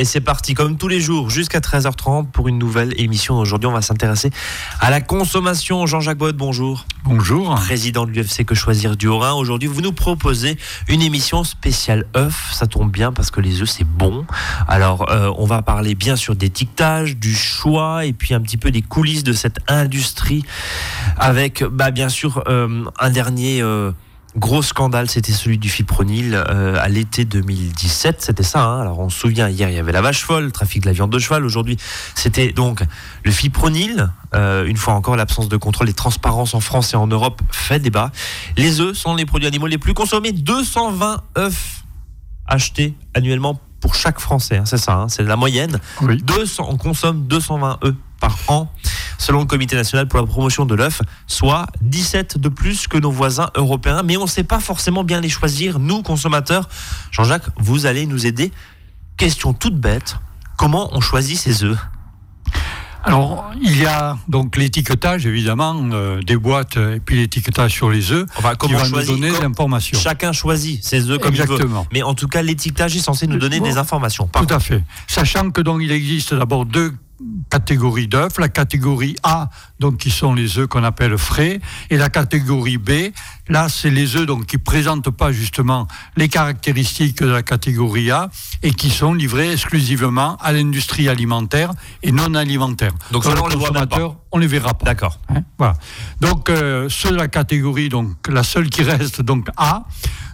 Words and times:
Et 0.00 0.04
c'est 0.04 0.20
parti, 0.20 0.54
comme 0.54 0.76
tous 0.76 0.86
les 0.86 1.00
jours, 1.00 1.28
jusqu'à 1.28 1.58
13h30 1.58 2.28
pour 2.30 2.46
une 2.46 2.56
nouvelle 2.56 2.94
émission. 3.00 3.36
Aujourd'hui, 3.36 3.66
on 3.66 3.72
va 3.72 3.82
s'intéresser 3.82 4.30
à 4.78 4.90
la 4.90 5.00
consommation. 5.00 5.86
Jean-Jacques 5.86 6.18
Baude, 6.18 6.36
bonjour. 6.36 6.86
Bonjour. 7.02 7.52
Président 7.56 8.06
de 8.06 8.12
l'UFC 8.12 8.44
Que 8.44 8.54
Choisir 8.54 8.96
du 8.96 9.08
Haut-Rhin. 9.08 9.32
Aujourd'hui, 9.32 9.68
vous 9.68 9.80
nous 9.80 9.90
proposez 9.90 10.56
une 10.86 11.02
émission 11.02 11.42
spéciale 11.42 12.06
œufs. 12.16 12.52
Ça 12.52 12.68
tombe 12.68 12.92
bien 12.92 13.10
parce 13.10 13.32
que 13.32 13.40
les 13.40 13.60
œufs, 13.60 13.68
c'est 13.68 13.82
bon. 13.82 14.24
Alors, 14.68 15.10
euh, 15.10 15.32
on 15.36 15.46
va 15.46 15.62
parler 15.62 15.96
bien 15.96 16.14
sûr 16.14 16.36
d'étiquetage, 16.36 17.16
du 17.16 17.34
choix 17.34 18.04
et 18.04 18.12
puis 18.12 18.34
un 18.34 18.40
petit 18.40 18.56
peu 18.56 18.70
des 18.70 18.82
coulisses 18.82 19.24
de 19.24 19.32
cette 19.32 19.58
industrie 19.66 20.44
avec, 21.16 21.64
bah, 21.64 21.90
bien 21.90 22.08
sûr, 22.08 22.44
euh, 22.46 22.84
un 23.00 23.10
dernier. 23.10 23.62
Euh, 23.62 23.90
Gros 24.36 24.62
scandale, 24.62 25.08
c'était 25.08 25.32
celui 25.32 25.56
du 25.56 25.70
fipronil 25.70 26.34
euh, 26.34 26.76
à 26.78 26.88
l'été 26.88 27.24
2017. 27.24 28.20
C'était 28.20 28.42
ça. 28.42 28.62
Hein. 28.62 28.82
Alors 28.82 28.98
on 28.98 29.08
se 29.08 29.18
souvient, 29.18 29.48
hier 29.48 29.70
il 29.70 29.74
y 29.74 29.78
avait 29.78 29.92
la 29.92 30.02
vache 30.02 30.22
folle, 30.22 30.44
le 30.44 30.50
trafic 30.50 30.82
de 30.82 30.86
la 30.86 30.92
viande 30.92 31.10
de 31.10 31.18
cheval. 31.18 31.44
Aujourd'hui, 31.44 31.78
c'était 32.14 32.52
donc 32.52 32.82
le 33.24 33.30
fipronil. 33.30 34.10
Euh, 34.34 34.66
une 34.66 34.76
fois 34.76 34.94
encore, 34.94 35.16
l'absence 35.16 35.48
de 35.48 35.56
contrôle 35.56 35.88
et 35.88 35.92
de 35.92 35.96
transparence 35.96 36.54
en 36.54 36.60
France 36.60 36.92
et 36.92 36.96
en 36.96 37.06
Europe 37.06 37.40
fait 37.50 37.80
débat. 37.80 38.12
Les 38.56 38.80
œufs 38.80 38.96
sont 38.96 39.14
les 39.14 39.24
produits 39.24 39.48
animaux 39.48 39.66
les 39.66 39.78
plus 39.78 39.94
consommés. 39.94 40.32
220 40.32 41.22
œufs 41.38 41.84
achetés 42.46 42.94
annuellement 43.14 43.58
pour 43.80 43.94
chaque 43.94 44.18
Français. 44.18 44.58
Hein. 44.58 44.66
c'est 44.66 44.78
ça, 44.78 44.94
hein. 44.94 45.08
c'est 45.08 45.22
la 45.22 45.36
moyenne. 45.36 45.80
200, 46.02 46.66
on 46.68 46.76
consomme 46.76 47.26
220 47.26 47.78
œufs 47.84 47.94
par 48.20 48.36
an 48.48 48.72
selon 49.18 49.40
le 49.40 49.46
Comité 49.46 49.76
national 49.76 50.08
pour 50.08 50.20
la 50.20 50.26
promotion 50.26 50.64
de 50.64 50.74
l'œuf, 50.74 51.02
soit 51.26 51.66
17 51.82 52.38
de 52.38 52.48
plus 52.48 52.86
que 52.86 52.96
nos 52.96 53.10
voisins 53.10 53.50
européens. 53.56 54.02
Mais 54.02 54.16
on 54.16 54.22
ne 54.22 54.28
sait 54.28 54.44
pas 54.44 54.60
forcément 54.60 55.04
bien 55.04 55.20
les 55.20 55.28
choisir, 55.28 55.78
nous, 55.78 56.02
consommateurs. 56.02 56.68
Jean-Jacques, 57.10 57.48
vous 57.58 57.86
allez 57.86 58.06
nous 58.06 58.26
aider. 58.26 58.52
Question 59.16 59.52
toute 59.52 59.78
bête, 59.78 60.16
comment 60.56 60.88
on 60.92 61.00
choisit 61.00 61.36
ces 61.36 61.64
œufs? 61.64 61.78
Alors, 63.04 63.50
il 63.60 63.80
y 63.80 63.86
a 63.86 64.18
donc 64.28 64.56
l'étiquetage, 64.56 65.24
évidemment, 65.24 65.74
euh, 65.92 66.20
des 66.20 66.36
boîtes 66.36 66.76
et 66.76 67.00
puis 67.00 67.16
l'étiquetage 67.16 67.72
sur 67.72 67.90
les 67.90 68.12
œufs 68.12 68.26
enfin, 68.36 68.54
qui 68.54 68.72
va 68.72 68.88
nous 68.88 69.02
donner 69.02 69.30
des 69.30 69.44
informations. 69.44 69.98
Chacun 69.98 70.32
choisit 70.32 70.84
ses 70.84 71.08
œufs 71.08 71.18
comme 71.18 71.30
Exactement. 71.30 71.58
il 71.58 71.68
veut. 71.68 71.88
Mais 71.92 72.02
en 72.02 72.14
tout 72.14 72.28
cas, 72.28 72.42
l'étiquetage 72.42 72.96
est 72.96 73.00
censé 73.00 73.26
nous 73.26 73.38
donner 73.38 73.60
des 73.60 73.78
informations. 73.78 74.28
Tout 74.32 74.46
à 74.50 74.60
fait. 74.60 74.82
Sachant 75.06 75.50
que 75.50 75.60
donc 75.60 75.80
il 75.82 75.90
existe 75.90 76.34
d'abord 76.34 76.66
deux 76.66 76.92
catégorie 77.50 78.06
d'œufs, 78.06 78.38
la 78.38 78.48
catégorie 78.48 79.16
A, 79.22 79.50
donc 79.80 79.96
qui 79.96 80.10
sont 80.10 80.34
les 80.34 80.58
œufs 80.58 80.68
qu'on 80.68 80.84
appelle 80.84 81.18
frais, 81.18 81.60
et 81.90 81.96
la 81.96 82.10
catégorie 82.10 82.78
B, 82.78 82.90
là 83.48 83.68
c'est 83.68 83.90
les 83.90 84.16
œufs 84.16 84.26
donc 84.26 84.46
qui 84.46 84.58
présentent 84.58 85.10
pas 85.10 85.32
justement 85.32 85.88
les 86.16 86.28
caractéristiques 86.28 87.22
de 87.22 87.28
la 87.28 87.42
catégorie 87.42 88.10
A 88.10 88.30
et 88.62 88.72
qui 88.72 88.90
sont 88.90 89.14
livrés 89.14 89.52
exclusivement 89.52 90.36
à 90.36 90.52
l'industrie 90.52 91.08
alimentaire 91.08 91.72
et 92.02 92.12
non 92.12 92.34
alimentaire. 92.34 92.92
Donc, 93.10 93.24
donc 93.24 93.36
on 93.42 93.48
les 93.48 93.86
pas. 93.86 94.16
on 94.32 94.38
les 94.38 94.46
verra 94.46 94.74
pas. 94.74 94.86
D'accord. 94.86 95.18
Hein, 95.28 95.42
voilà. 95.58 95.74
Donc 96.20 96.50
euh, 96.50 96.88
ceux 96.88 97.10
de 97.10 97.16
la 97.16 97.28
catégorie 97.28 97.88
donc 97.88 98.28
la 98.28 98.42
seule 98.42 98.70
qui 98.70 98.82
reste 98.82 99.22
donc 99.22 99.48
A. 99.56 99.84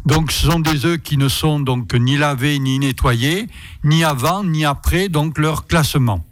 Donc 0.04 0.32
ce 0.32 0.50
sont 0.50 0.60
des 0.60 0.84
œufs 0.84 0.98
qui 0.98 1.16
ne 1.16 1.28
sont 1.28 1.60
donc 1.60 1.94
ni 1.94 2.18
lavés 2.18 2.58
ni 2.58 2.78
nettoyés, 2.78 3.48
ni 3.84 4.04
avant 4.04 4.44
ni 4.44 4.66
après 4.66 5.08
donc 5.08 5.38
leur 5.38 5.66
classement. 5.66 6.22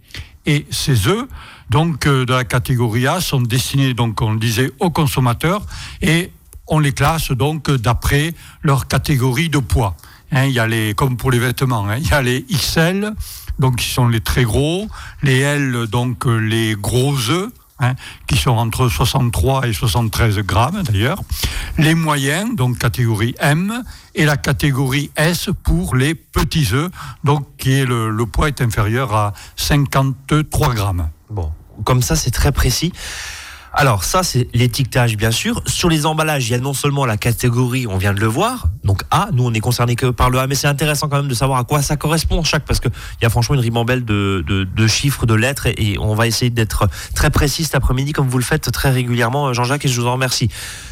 Et 0.47 0.67
ces 0.71 1.07
œufs, 1.07 1.27
donc 1.71 2.07
euh, 2.07 2.27
de 2.27 2.33
la 2.33 2.45
catégorie 2.45 3.07
A, 3.07 3.21
sont 3.21 3.41
destinés, 3.41 3.95
donc 3.95 4.21
on 4.21 4.33
le 4.33 4.39
disait, 4.39 4.71
aux 4.81 4.91
consommateurs 4.91 5.65
et 6.01 6.31
on 6.67 6.79
les 6.79 6.93
classe 6.93 7.31
donc 7.33 7.71
d'après 7.71 8.35
leur 8.63 8.89
catégorie 8.89 9.49
de 9.49 9.59
poids. 9.59 9.97
Hein, 10.33 10.45
il 10.47 10.53
y 10.53 10.59
a 10.59 10.67
les, 10.67 10.95
comme 10.95 11.17
pour 11.17 11.31
les 11.31 11.39
vêtements, 11.39 11.87
hein, 11.89 11.99
il 11.99 12.09
y 12.09 12.13
a 12.13 12.23
les 12.23 12.45
XL, 12.45 13.13
donc 13.59 13.77
qui 13.77 13.89
sont 13.89 14.09
les 14.09 14.21
très 14.21 14.45
gros, 14.45 14.89
les 15.23 15.39
L, 15.39 15.87
donc 15.89 16.25
les 16.25 16.75
gros 16.75 17.15
œufs, 17.29 17.51
Hein, 17.83 17.97
qui 18.29 18.37
sont 18.37 18.53
entre 18.53 18.89
63 18.89 19.67
et 19.67 19.73
73 19.73 20.39
grammes 20.39 20.85
d'ailleurs. 20.85 21.21
Les 21.79 21.97
moyens, 21.97 22.55
donc 22.55 22.79
catégorie 22.79 23.35
M, 23.41 23.83
et 24.15 24.25
la 24.25 24.37
catégorie 24.37 25.11
S 25.17 25.51
pour 25.65 25.97
les 25.97 26.15
petits 26.15 26.69
œufs, 26.75 26.93
donc 27.25 27.45
qui 27.59 27.73
est 27.73 27.85
le, 27.85 28.11
le 28.11 28.27
poids 28.27 28.47
est 28.47 28.63
inférieur 28.63 29.13
à 29.17 29.33
53 29.57 30.75
grammes. 30.75 31.09
Bon, 31.29 31.51
comme 31.83 32.03
ça 32.03 32.15
c'est 32.15 32.31
très 32.31 32.53
précis. 32.53 32.93
Alors 33.75 34.05
ça, 34.05 34.23
c'est 34.23 34.49
l'étiquetage, 34.53 35.17
bien 35.17 35.31
sûr. 35.31 35.63
Sur 35.67 35.89
les 35.89 36.05
emballages, 36.05 36.47
il 36.49 36.53
y 36.53 36.55
a 36.55 36.59
non 36.59 36.75
seulement 36.75 37.07
la 37.07 37.17
catégorie, 37.17 37.87
on 37.87 37.97
vient 37.97 38.13
de 38.13 38.21
le 38.21 38.27
voir, 38.27 38.69
donc 38.85 39.03
A, 39.11 39.29
nous 39.33 39.45
on 39.45 39.53
est 39.55 39.61
concerné 39.61 39.97
que 39.97 40.07
par 40.07 40.29
le 40.29 40.39
A, 40.39 40.47
mais 40.47 40.55
c'est 40.55 40.67
intéressant 40.67 41.09
quand 41.09 41.17
même 41.17 41.29
de 41.29 41.35
savoir 41.35 41.59
à 41.59 41.65
quoi 41.65 41.81
ça 41.81 41.97
correspond 41.97 42.43
chaque, 42.45 42.67
parce 42.67 42.81
qu'il 42.81 42.91
y 43.23 43.25
a 43.25 43.31
franchement 43.31 43.55
une 43.55 43.63
ribambelle 43.63 44.05
de, 44.05 44.45
de, 44.47 44.87
chiffres, 44.87 45.25
de 45.25 45.35
lettres, 45.35 45.67
et, 45.67 45.97
on 45.99 46.15
va 46.15 46.27
essayer 46.27 46.51
d'être 46.51 46.89
très 47.15 47.31
précis 47.31 47.65
cet 47.65 47.75
après-midi, 47.75 48.13
comme 48.13 48.29
vous 48.29 48.39
le 48.39 48.45
faites 48.45 48.71
très 48.71 48.91
régulièrement, 48.91 49.55
Jean-Jacques, 49.55 49.87
et 49.87 49.89
je 49.89 50.01
vous 50.01 50.07
en 50.07 50.13
remercie. 50.13 50.51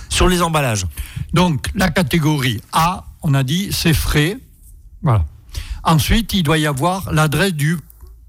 Sur 0.08 0.26
les 0.26 0.42
emballages. 0.42 0.86
Donc 1.34 1.68
la 1.74 1.90
catégorie 1.90 2.60
A, 2.72 3.04
on 3.22 3.34
a 3.34 3.42
dit, 3.42 3.68
c'est 3.72 3.94
frais. 3.94 4.38
Voilà. 5.02 5.24
Ensuite, 5.84 6.32
il 6.32 6.42
doit 6.42 6.58
y 6.58 6.66
avoir 6.66 7.12
l'adresse 7.12 7.54
du 7.54 7.78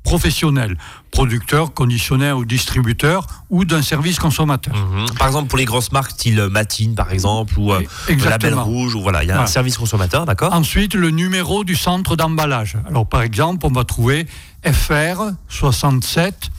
professionnel, 0.04 0.78
producteur, 1.12 1.74
conditionnaire 1.74 2.38
ou 2.38 2.46
distributeur 2.46 3.28
ou 3.50 3.66
d'un 3.66 3.82
service 3.82 4.20
consommateur. 4.20 4.76
Mhm. 4.76 5.18
Par 5.18 5.28
exemple, 5.28 5.48
pour 5.48 5.58
les 5.58 5.66
grosses 5.66 5.92
marques, 5.92 6.12
style 6.12 6.48
Matine 6.50 6.96
par 6.96 7.12
exemple, 7.12 7.58
ou 7.58 7.74
euh, 7.74 7.82
Label 8.24 8.56
Rouge, 8.56 8.96
ou 8.96 9.02
voilà, 9.02 9.24
il 9.24 9.30
y 9.30 9.32
a 9.32 9.42
un 9.42 9.48
service 9.48 9.78
consommateur, 9.78 10.26
d'accord? 10.26 10.54
Ensuite, 10.54 10.96
le 10.96 11.12
numéro 11.12 11.64
du 11.64 11.76
centre 11.76 12.16
d'emballage. 12.16 12.78
Alors, 12.88 13.08
par 13.08 13.22
exemple, 13.22 13.66
on 13.66 13.72
va 13.72 13.84
trouver 13.84 14.28
FR 14.66 15.32
67 15.50 16.52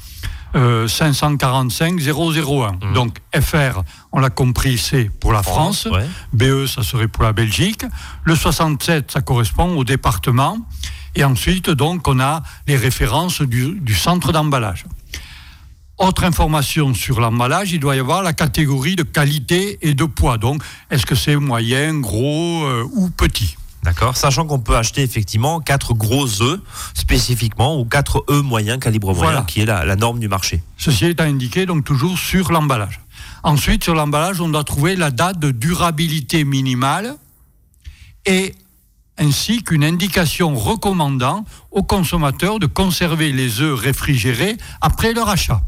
545 0.54 2.00
001. 2.00 2.92
Donc 2.94 3.18
FR, 3.34 3.82
on 4.12 4.20
l'a 4.20 4.30
compris, 4.30 4.78
c'est 4.78 5.10
pour 5.20 5.32
la 5.32 5.42
France. 5.42 5.88
BE, 6.32 6.66
ça 6.66 6.82
serait 6.82 7.08
pour 7.08 7.24
la 7.24 7.32
Belgique. 7.32 7.84
Le 8.24 8.34
67, 8.34 9.10
ça 9.10 9.20
correspond 9.20 9.76
au 9.76 9.84
département. 9.84 10.58
Et 11.14 11.24
ensuite, 11.24 11.70
donc, 11.70 12.08
on 12.08 12.20
a 12.20 12.42
les 12.66 12.76
références 12.76 13.42
du, 13.42 13.94
centre 13.94 14.32
d'emballage. 14.32 14.84
Autre 15.98 16.24
information 16.24 16.94
sur 16.94 17.20
l'emballage, 17.20 17.72
il 17.72 17.80
doit 17.80 17.96
y 17.96 17.98
avoir 17.98 18.22
la 18.22 18.32
catégorie 18.32 18.96
de 18.96 19.02
qualité 19.02 19.78
et 19.82 19.94
de 19.94 20.04
poids. 20.04 20.38
Donc, 20.38 20.62
est-ce 20.90 21.04
que 21.04 21.14
c'est 21.14 21.36
moyen, 21.36 22.00
gros 22.00 22.64
euh, 22.64 22.88
ou 22.94 23.10
petit? 23.10 23.56
D'accord, 23.82 24.16
sachant 24.16 24.46
qu'on 24.46 24.60
peut 24.60 24.76
acheter 24.76 25.02
effectivement 25.02 25.60
4 25.60 25.94
gros 25.94 26.40
œufs 26.40 26.60
spécifiquement 26.94 27.80
ou 27.80 27.84
4 27.84 28.24
œufs 28.30 28.42
moyens, 28.42 28.78
calibre 28.78 29.12
moyen, 29.12 29.42
qui 29.42 29.60
est 29.60 29.66
la, 29.66 29.84
la, 29.84 29.96
norme 29.96 30.20
du 30.20 30.28
marché. 30.28 30.62
Ceci 30.76 31.06
est 31.06 31.20
indiqué 31.20 31.66
donc 31.66 31.84
toujours 31.84 32.16
sur 32.16 32.52
l'emballage. 32.52 33.00
Ensuite, 33.42 33.82
sur 33.82 33.94
l'emballage, 33.94 34.40
on 34.40 34.48
doit 34.48 34.62
trouver 34.62 34.94
la 34.94 35.10
date 35.10 35.40
de 35.40 35.50
durabilité 35.50 36.44
minimale 36.44 37.16
et 38.24 38.54
ainsi 39.18 39.62
qu'une 39.62 39.84
indication 39.84 40.54
recommandant 40.54 41.44
aux 41.70 41.82
consommateurs 41.82 42.58
de 42.58 42.66
conserver 42.66 43.32
les 43.32 43.60
œufs 43.60 43.78
réfrigérés 43.78 44.56
après 44.80 45.12
leur 45.12 45.28
achat. 45.28 45.60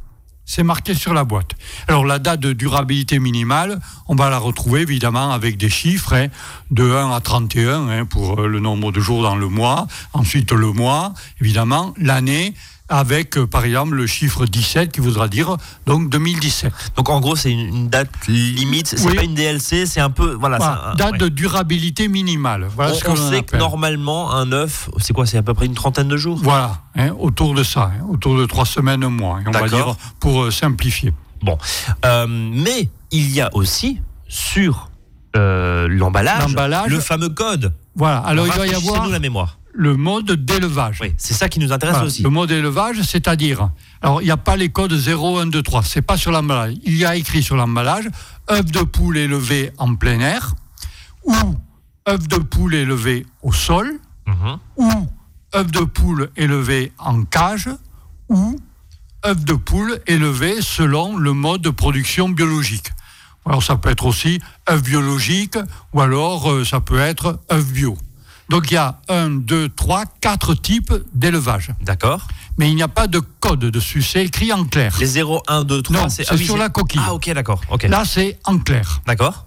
C'est 0.47 0.63
marqué 0.63 0.95
sur 0.95 1.15
la 1.15 1.25
boîte. 1.25 1.53
Alors 1.89 2.05
la 2.05 2.19
date 2.19 2.41
de 2.41 2.53
durabilité 2.53 3.19
minimale, 3.19 3.81
on 4.09 4.15
va 4.15 4.29
la 4.29 4.39
retrouver 4.39 4.83
évidemment 4.83 5.33
avec 5.33 5.57
des 5.57 5.71
chiffres 5.71 6.13
hein, 6.13 6.29
de 6.71 6.85
1 6.85 7.13
à 7.13 7.21
31 7.21 7.89
hein, 7.89 8.05
pour 8.05 8.43
le 8.43 8.61
nombre 8.61 8.93
de 8.93 9.01
jours 9.01 9.23
dans 9.23 9.37
le 9.37 9.49
mois, 9.49 9.87
ensuite 10.13 10.53
le 10.53 10.73
mois, 10.73 11.15
évidemment 11.41 11.95
l'année, 11.97 12.55
avec 12.89 13.39
euh, 13.39 13.47
par 13.47 13.65
exemple 13.65 13.95
le 13.95 14.07
chiffre 14.07 14.45
17 14.45 14.93
qui 14.93 15.01
voudra 15.01 15.29
dire 15.29 15.57
donc 15.87 16.11
2017. 16.11 16.73
Donc 16.97 17.09
en 17.09 17.21
gros 17.21 17.37
c'est 17.37 17.51
une 17.51 17.89
date 17.89 18.11
limite, 18.29 18.95
c'est 18.97 19.15
pas 19.15 19.23
une 19.23 19.35
DLC, 19.35 19.87
c'est 19.87 20.01
un 20.01 20.11
peu 20.11 20.35
voilà. 20.35 20.95
date 20.97 21.19
de 21.19 21.29
durabilité 21.29 22.09
minimale. 22.09 22.69
Voilà 22.75 22.93
on, 22.93 22.95
ce 22.95 23.05
qu'on 23.05 23.17
sait 23.17 23.43
que 23.43 23.57
normalement 23.57 24.33
un 24.33 24.53
œuf, 24.53 24.91
c'est 24.99 25.13
quoi, 25.13 25.27
c'est 25.27 25.39
à 25.39 25.43
peu 25.43 25.55
près 25.55 25.67
une 25.67 25.75
trentaine 25.75 26.09
de 26.09 26.17
jours? 26.17 26.39
Voilà, 26.43 26.83
hein, 26.97 27.11
autour 27.19 27.55
de 27.55 27.63
ça, 27.63 27.93
hein, 27.95 28.05
autour 28.09 28.37
de 28.37 28.45
trois 28.47 28.67
semaines, 28.67 29.03
un 29.03 29.11
mois, 29.11 29.41
on 29.47 29.51
va 29.51 29.69
dire 29.69 29.97
pour 30.21 30.45
euh, 30.45 30.51
simplifier. 30.51 31.13
Bon, 31.43 31.59
euh, 32.05 32.27
mais 32.29 32.89
il 33.11 33.31
y 33.31 33.41
a 33.41 33.55
aussi 33.55 34.01
sur 34.29 34.91
l'emballage 35.35 36.89
le 36.89 37.01
fameux 37.01 37.31
code. 37.31 37.75
Voilà, 37.97 38.19
alors 38.19 38.47
il 38.47 38.53
doit 38.53 38.67
y 38.67 38.75
avoir 38.75 39.09
la 39.09 39.19
mémoire 39.19 39.59
le 39.75 39.97
mode 39.97 40.33
d'élevage. 40.33 40.99
Oui, 41.01 41.13
c'est 41.19 41.35
ça 41.35 41.49
qui 41.49 41.59
nous 41.59 41.73
intéresse 41.73 42.01
aussi. 42.03 42.23
Le 42.23 42.31
mode 42.31 42.49
d'élevage, 42.49 43.03
c'est-à-dire, 43.03 43.71
alors 44.01 44.23
il 44.23 44.27
n'y 44.27 44.31
a 44.31 44.37
pas 44.37 44.57
les 44.57 44.69
codes 44.69 44.95
0, 44.95 45.39
1, 45.39 45.47
2, 45.47 45.63
3, 45.63 45.83
c'est 45.83 46.03
pas 46.03 46.17
sur 46.17 46.31
l'emballage. 46.31 46.75
Il 46.85 46.97
y 46.97 47.05
a 47.05 47.17
écrit 47.17 47.43
sur 47.43 47.57
l'emballage 47.57 48.09
œuf 48.51 48.65
de 48.65 48.81
poule 48.81 49.17
élevé 49.17 49.73
en 49.79 49.95
plein 49.97 50.21
air, 50.21 50.55
ou 51.25 51.35
œuf 52.09 52.29
de 52.29 52.37
poule 52.37 52.75
élevé 52.75 53.27
au 53.43 53.53
sol, 53.53 53.99
mhm. 54.27 54.59
ou 54.77 54.91
œuf 55.55 55.71
de 55.71 55.81
poule 55.81 56.31
élevé 56.37 56.93
en 56.99 57.25
cage, 57.25 57.69
ou 58.29 58.57
œuf 59.27 59.45
de 59.45 59.55
poule 59.55 60.01
élevé 60.07 60.61
selon 60.61 61.17
le 61.17 61.33
mode 61.33 61.63
de 61.63 61.71
production 61.71 62.29
biologique. 62.29 62.91
Alors 63.47 63.63
ça 63.63 63.77
peut 63.77 63.91
être 63.91 64.07
aussi 64.07 64.41
œuf 64.71 64.83
biologique, 64.83 65.59
ou 65.93 66.01
alors 66.01 66.51
euh, 66.51 66.65
ça 66.65 66.81
peut 66.81 66.99
être 66.99 67.41
œuf 67.51 67.67
bio. 67.67 67.97
Donc 68.49 68.71
il 68.71 68.75
y 68.75 68.77
a 68.77 69.01
un, 69.09 69.31
deux, 69.31 69.69
trois, 69.69 70.05
quatre 70.21 70.55
types 70.55 70.93
d'élevage. 71.15 71.73
D'accord. 71.81 72.27
Mais 72.59 72.69
il 72.71 72.77
n'y 72.77 72.83
a 72.83 72.89
pas 72.89 73.07
de 73.07 73.21
code 73.41 73.61
dessus, 73.61 74.03
c'est 74.03 74.25
écrit 74.25 74.53
en 74.53 74.65
clair. 74.65 74.95
Les 75.01 75.07
0, 75.07 75.43
1, 75.49 75.65
2, 75.65 75.83
3, 75.83 75.97
Non, 75.97 76.09
c'est 76.09 76.25
c'est 76.25 76.33
ah 76.33 76.37
oui, 76.37 76.45
sur 76.45 76.57
la 76.57 76.69
coquille. 76.69 77.01
Ah, 77.05 77.15
ok, 77.15 77.33
d'accord. 77.33 77.61
ok. 77.71 77.85
Là, 77.85 78.05
c'est 78.05 78.39
en 78.45 78.59
clair. 78.59 79.01
D'accord. 79.07 79.47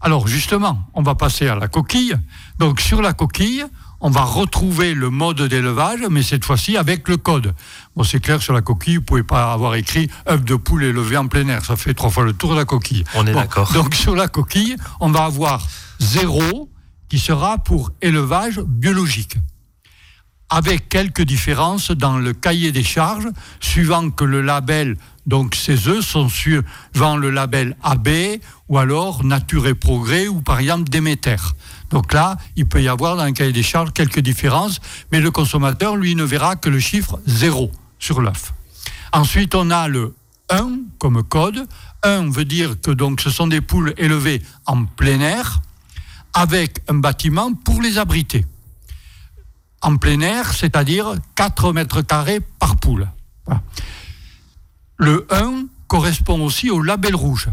Alors 0.00 0.28
justement, 0.28 0.86
on 0.92 1.02
va 1.02 1.14
passer 1.14 1.48
à 1.48 1.54
la 1.54 1.66
coquille. 1.66 2.14
Donc 2.58 2.80
sur 2.80 3.00
la 3.00 3.14
coquille, 3.14 3.64
on 4.00 4.10
va 4.10 4.20
retrouver 4.22 4.92
le 4.92 5.08
mode 5.08 5.40
d'élevage, 5.40 6.00
mais 6.10 6.22
cette 6.22 6.44
fois-ci 6.44 6.76
avec 6.76 7.08
le 7.08 7.16
code. 7.16 7.54
Bon, 7.96 8.04
c'est 8.04 8.20
clair, 8.20 8.42
sur 8.42 8.52
la 8.52 8.60
coquille, 8.60 8.96
vous 8.96 9.02
pouvez 9.02 9.22
pas 9.22 9.50
avoir 9.54 9.76
écrit 9.76 10.10
œuf 10.28 10.44
de 10.44 10.56
poule 10.56 10.84
élevé 10.84 11.16
en 11.16 11.26
plein 11.26 11.48
air. 11.48 11.64
Ça 11.64 11.76
fait 11.76 11.94
trois 11.94 12.10
fois 12.10 12.24
le 12.24 12.34
tour 12.34 12.50
de 12.50 12.56
la 12.56 12.66
coquille. 12.66 13.04
On 13.14 13.26
est 13.26 13.32
Bon, 13.32 13.40
d'accord. 13.40 13.72
Donc 13.72 13.94
sur 13.94 14.14
la 14.14 14.28
coquille, 14.28 14.76
on 15.00 15.10
va 15.10 15.24
avoir 15.24 15.66
zéro 16.00 16.68
qui 17.08 17.18
sera 17.18 17.58
pour 17.58 17.90
élevage 18.00 18.60
biologique 18.60 19.36
avec 20.50 20.88
quelques 20.88 21.22
différences 21.22 21.90
dans 21.90 22.18
le 22.18 22.32
cahier 22.32 22.70
des 22.70 22.84
charges, 22.84 23.26
suivant 23.60 24.10
que 24.10 24.24
le 24.24 24.40
label, 24.40 24.96
donc 25.26 25.54
ces 25.54 25.88
œufs 25.88 26.04
sont 26.04 26.28
suivant 26.28 27.16
le 27.16 27.30
label 27.30 27.76
AB, 27.82 28.08
ou 28.68 28.78
alors 28.78 29.24
Nature 29.24 29.66
et 29.66 29.74
Progrès, 29.74 30.28
ou 30.28 30.42
par 30.42 30.60
exemple 30.60 30.84
Déméter. 30.90 31.36
Donc 31.90 32.12
là, 32.12 32.36
il 32.56 32.66
peut 32.66 32.82
y 32.82 32.88
avoir 32.88 33.16
dans 33.16 33.24
le 33.24 33.32
cahier 33.32 33.52
des 33.52 33.62
charges 33.62 33.92
quelques 33.92 34.20
différences, 34.20 34.80
mais 35.10 35.20
le 35.20 35.30
consommateur, 35.30 35.96
lui, 35.96 36.14
ne 36.14 36.24
verra 36.24 36.56
que 36.56 36.68
le 36.68 36.78
chiffre 36.78 37.18
0 37.26 37.72
sur 37.98 38.20
l'œuf. 38.20 38.52
Ensuite, 39.12 39.54
on 39.54 39.70
a 39.70 39.88
le 39.88 40.14
1 40.50 40.70
comme 40.98 41.22
code. 41.22 41.66
1 42.02 42.30
veut 42.30 42.44
dire 42.44 42.80
que 42.80 42.90
donc 42.90 43.20
ce 43.20 43.30
sont 43.30 43.46
des 43.46 43.60
poules 43.60 43.94
élevées 43.96 44.42
en 44.66 44.84
plein 44.84 45.20
air, 45.20 45.60
avec 46.34 46.80
un 46.88 46.94
bâtiment 46.94 47.52
pour 47.54 47.80
les 47.80 47.98
abriter 47.98 48.44
en 49.84 49.96
plein 49.96 50.20
air, 50.20 50.52
c'est-à-dire 50.52 51.14
4 51.34 51.72
mètres 51.72 52.02
carrés 52.02 52.40
par 52.58 52.76
poule. 52.76 53.08
Voilà. 53.46 53.62
Le 54.96 55.26
1 55.30 55.66
correspond 55.86 56.42
aussi 56.42 56.70
au 56.70 56.80
label 56.80 57.14
rouge. 57.14 57.48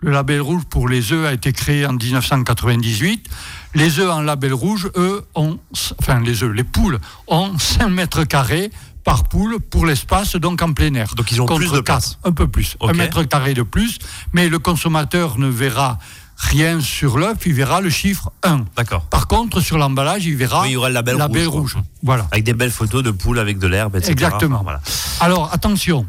Le 0.00 0.10
label 0.10 0.40
rouge 0.40 0.64
pour 0.68 0.88
les 0.88 1.12
œufs 1.12 1.26
a 1.26 1.32
été 1.32 1.52
créé 1.52 1.86
en 1.86 1.92
1998. 1.92 3.28
Les 3.74 3.98
œufs 4.00 4.10
en 4.10 4.20
label 4.20 4.52
rouge, 4.52 4.90
eux, 4.96 5.24
ont, 5.34 5.58
enfin 6.00 6.20
les 6.20 6.42
œufs, 6.42 6.52
les 6.52 6.64
poules, 6.64 6.98
ont 7.28 7.56
5 7.56 7.88
mètres 7.88 8.24
carrés 8.24 8.70
par 9.04 9.24
poule 9.24 9.60
pour 9.60 9.86
l'espace, 9.86 10.34
donc 10.34 10.60
en 10.62 10.72
plein 10.72 10.92
air. 10.94 11.14
Donc 11.14 11.30
ils 11.30 11.40
ont 11.40 11.46
Contre 11.46 11.60
plus 11.60 11.70
de 11.70 11.80
quatre, 11.80 11.84
place. 11.84 12.18
Un 12.24 12.32
peu 12.32 12.48
plus, 12.48 12.76
un 12.80 12.92
mètre 12.92 13.22
carré 13.22 13.54
de 13.54 13.62
plus, 13.62 13.98
mais 14.32 14.48
le 14.48 14.58
consommateur 14.58 15.38
ne 15.38 15.46
verra 15.46 15.98
rien 16.36 16.80
sur 16.80 17.18
l'œuf, 17.18 17.38
il 17.46 17.54
verra 17.54 17.80
le 17.80 17.90
chiffre 17.90 18.30
1. 18.42 18.64
D'accord. 18.76 19.04
Par 19.06 19.26
contre, 19.26 19.60
sur 19.60 19.78
l'emballage, 19.78 20.26
il 20.26 20.36
verra 20.36 20.62
Oui, 20.62 20.68
il 20.70 20.72
y 20.72 20.76
aura 20.76 20.88
le 20.88 20.94
label 20.94 21.16
rouge, 21.16 21.44
quoi. 21.48 21.60
rouge. 21.60 21.76
Voilà. 22.02 22.26
Avec 22.30 22.44
des 22.44 22.54
belles 22.54 22.70
photos 22.70 23.02
de 23.02 23.10
poules 23.10 23.38
avec 23.38 23.58
de 23.58 23.66
l'herbe, 23.66 23.96
etc. 23.96 24.12
Exactement. 24.12 24.62
Voilà. 24.62 24.80
Alors, 25.20 25.52
attention, 25.52 26.06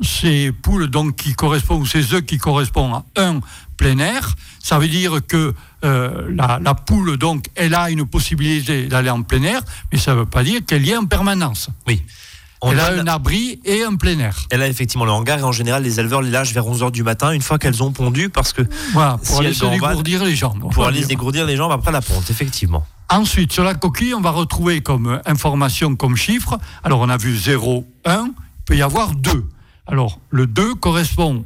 ces 0.00 0.52
poules 0.52 0.88
donc 0.88 1.16
qui 1.16 1.34
correspondent, 1.34 1.82
ou 1.82 1.86
ces 1.86 2.14
œufs 2.14 2.22
qui 2.24 2.38
correspondent 2.38 3.02
à 3.16 3.22
un 3.22 3.40
plein 3.76 3.98
air, 3.98 4.34
ça 4.62 4.78
veut 4.78 4.88
dire 4.88 5.20
que 5.26 5.54
euh, 5.84 6.28
la, 6.34 6.60
la 6.62 6.74
poule, 6.74 7.16
donc, 7.16 7.46
elle 7.56 7.74
a 7.74 7.90
une 7.90 8.06
possibilité 8.06 8.86
d'aller 8.86 9.10
en 9.10 9.22
plein 9.22 9.42
air, 9.42 9.60
mais 9.92 9.98
ça 9.98 10.12
ne 10.12 10.18
veut 10.20 10.26
pas 10.26 10.44
dire 10.44 10.60
qu'elle 10.66 10.86
y 10.86 10.90
est 10.90 10.96
en 10.96 11.06
permanence. 11.06 11.68
Oui. 11.88 12.02
On 12.64 12.70
elle 12.70 12.80
a, 12.80 12.92
un 12.92 13.06
abri 13.08 13.60
et 13.64 13.82
un 13.82 13.96
plein 13.96 14.18
air. 14.20 14.36
elle 14.50 14.62
a 14.62 14.68
effectivement 14.68 15.04
le 15.04 15.10
hangar 15.10 15.38
et 15.40 15.42
en 15.42 15.50
général 15.52 15.82
les 15.82 15.98
éleveurs 15.98 16.22
les 16.22 16.30
lâchent 16.30 16.52
vers 16.54 16.64
11h 16.64 16.92
du 16.92 17.02
matin 17.02 17.32
une 17.32 17.42
fois 17.42 17.58
qu'elles 17.58 17.82
ont 17.82 17.90
pondu 17.92 18.28
parce 18.28 18.52
que 18.52 18.62
Voilà, 18.92 19.18
pour 19.18 19.38
Si 19.38 19.40
aller 19.40 19.52
se 19.54 19.64
dégourdir 19.66 20.24
les 20.24 20.36
jambes. 20.36 20.70
pour 20.72 20.84
aller 20.86 21.02
se 21.02 21.08
dégourdir 21.08 21.44
les 21.44 21.56
jambes 21.56 21.72
après 21.72 21.90
la 21.90 22.00
ponte, 22.00 22.30
effectivement. 22.30 22.86
Ensuite, 23.10 23.52
sur 23.52 23.64
la 23.64 23.74
coquille, 23.74 24.14
on 24.14 24.20
va 24.20 24.30
retrouver 24.30 24.80
comme 24.80 25.20
information, 25.26 25.96
comme 25.96 26.16
chiffre. 26.16 26.58
Alors, 26.82 27.00
on 27.00 27.08
a 27.10 27.16
vu 27.18 27.36
0, 27.36 27.84
1, 28.06 28.26
il 28.26 28.32
peut 28.64 28.76
y 28.76 28.80
avoir 28.82 29.14
2. 29.14 29.44
Alors, 29.86 30.20
le 30.30 30.46
2 30.46 30.76
correspond 30.76 31.44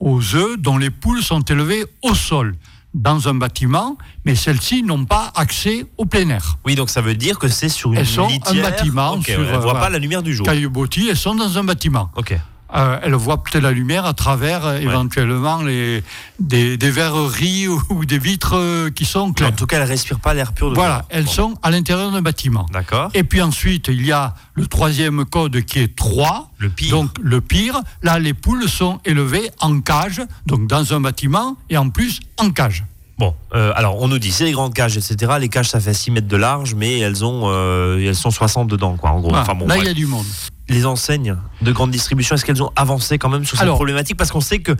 aux 0.00 0.20
œufs 0.34 0.58
dont 0.58 0.76
les 0.76 0.90
poules 0.90 1.22
sont 1.22 1.40
élevées 1.40 1.86
au 2.02 2.14
sol, 2.14 2.56
dans 2.98 3.28
un 3.28 3.34
bâtiment, 3.34 3.96
mais 4.24 4.34
celles-ci 4.34 4.82
n'ont 4.82 5.04
pas 5.04 5.32
accès 5.36 5.86
au 5.96 6.04
plein 6.04 6.28
air. 6.30 6.58
Oui, 6.66 6.74
donc 6.74 6.90
ça 6.90 7.00
veut 7.00 7.14
dire 7.14 7.38
que 7.38 7.46
c'est 7.48 7.68
sur 7.68 7.92
une 7.92 7.98
Elles 7.98 8.06
sont 8.06 8.28
un 8.46 8.54
bâtiment 8.62 9.12
Ok, 9.12 9.24
sur, 9.26 9.38
ouais, 9.38 9.46
elles 9.48 9.54
euh, 9.54 9.58
voient 9.58 9.78
pas 9.78 9.88
la 9.88 9.98
lumière 9.98 10.22
du 10.22 10.34
jour. 10.34 10.44
Caillebotis, 10.44 11.08
elles 11.08 11.16
sont 11.16 11.36
dans 11.36 11.56
un 11.58 11.64
bâtiment. 11.64 12.10
Ok. 12.16 12.36
Euh, 12.74 12.98
elles 13.02 13.14
voient 13.14 13.42
peut-être 13.42 13.62
la 13.62 13.72
lumière 13.72 14.04
à 14.04 14.12
travers 14.12 14.66
euh, 14.66 14.78
éventuellement 14.78 15.62
les, 15.62 16.02
des, 16.38 16.76
des 16.76 16.90
verreries 16.90 17.66
ou, 17.66 17.82
ou 17.88 18.04
des 18.04 18.18
vitres 18.18 18.56
euh, 18.56 18.90
qui 18.90 19.04
sont 19.06 19.20
En 19.20 19.32
claires. 19.32 19.56
tout 19.56 19.66
cas, 19.66 19.78
elles 19.78 19.88
respirent 19.88 20.20
pas 20.20 20.34
l'air 20.34 20.52
pur 20.52 20.70
de 20.70 20.74
Voilà, 20.74 21.06
elles 21.08 21.24
Bon. 21.24 21.30
sont 21.30 21.54
à 21.62 21.70
l'intérieur 21.70 22.10
d'un 22.12 22.20
bâtiment. 22.22 22.66
D'accord. 22.72 23.10
Et 23.14 23.24
puis 23.24 23.40
ensuite, 23.40 23.88
il 23.88 24.04
y 24.04 24.12
a 24.12 24.34
le 24.54 24.66
troisième 24.66 25.24
code 25.24 25.62
qui 25.62 25.78
est 25.80 25.96
3. 25.96 26.50
Le 26.58 26.68
pire. 26.68 26.90
Donc 26.90 27.10
le 27.22 27.40
pire, 27.40 27.80
là, 28.02 28.18
les 28.18 28.34
poules 28.34 28.68
sont 28.68 29.00
élevées 29.04 29.50
en 29.60 29.80
cage, 29.80 30.20
donc 30.46 30.66
dans 30.66 30.92
un 30.92 31.00
bâtiment, 31.00 31.56
et 31.70 31.78
en 31.78 31.88
plus 31.90 32.20
en 32.36 32.50
cage. 32.50 32.84
Bon, 33.18 33.34
euh, 33.54 33.72
alors 33.74 34.00
on 34.00 34.06
nous 34.08 34.18
dit 34.18 34.30
c'est 34.30 34.44
les 34.44 34.52
grandes 34.52 34.74
cages, 34.74 34.96
etc. 34.96 35.32
Les 35.40 35.48
cages 35.48 35.68
ça 35.70 35.80
fait 35.80 35.92
6 35.94 36.12
mètres 36.12 36.28
de 36.28 36.36
large, 36.36 36.74
mais 36.74 36.98
elles 37.00 37.24
ont, 37.24 37.42
euh, 37.46 37.98
elles 37.98 38.14
sont 38.14 38.30
60 38.30 38.68
dedans, 38.68 38.96
quoi. 38.96 39.10
En 39.10 39.20
gros. 39.20 39.34
Enfin 39.34 39.54
bon. 39.54 39.66
là, 39.66 39.76
il 39.78 39.84
y 39.84 39.88
a 39.88 39.94
du 39.94 40.06
monde. 40.06 40.26
Les 40.68 40.86
enseignes 40.86 41.36
de 41.62 41.72
grande 41.72 41.90
distribution, 41.90 42.34
est-ce 42.36 42.44
qu'elles 42.44 42.62
ont 42.62 42.70
avancé 42.76 43.18
quand 43.18 43.28
même 43.30 43.44
sur 43.44 43.56
cette 43.56 43.62
Alors- 43.64 43.76
problématique? 43.76 44.16
Parce 44.16 44.30
qu'on 44.30 44.40
sait 44.40 44.60
que 44.60 44.72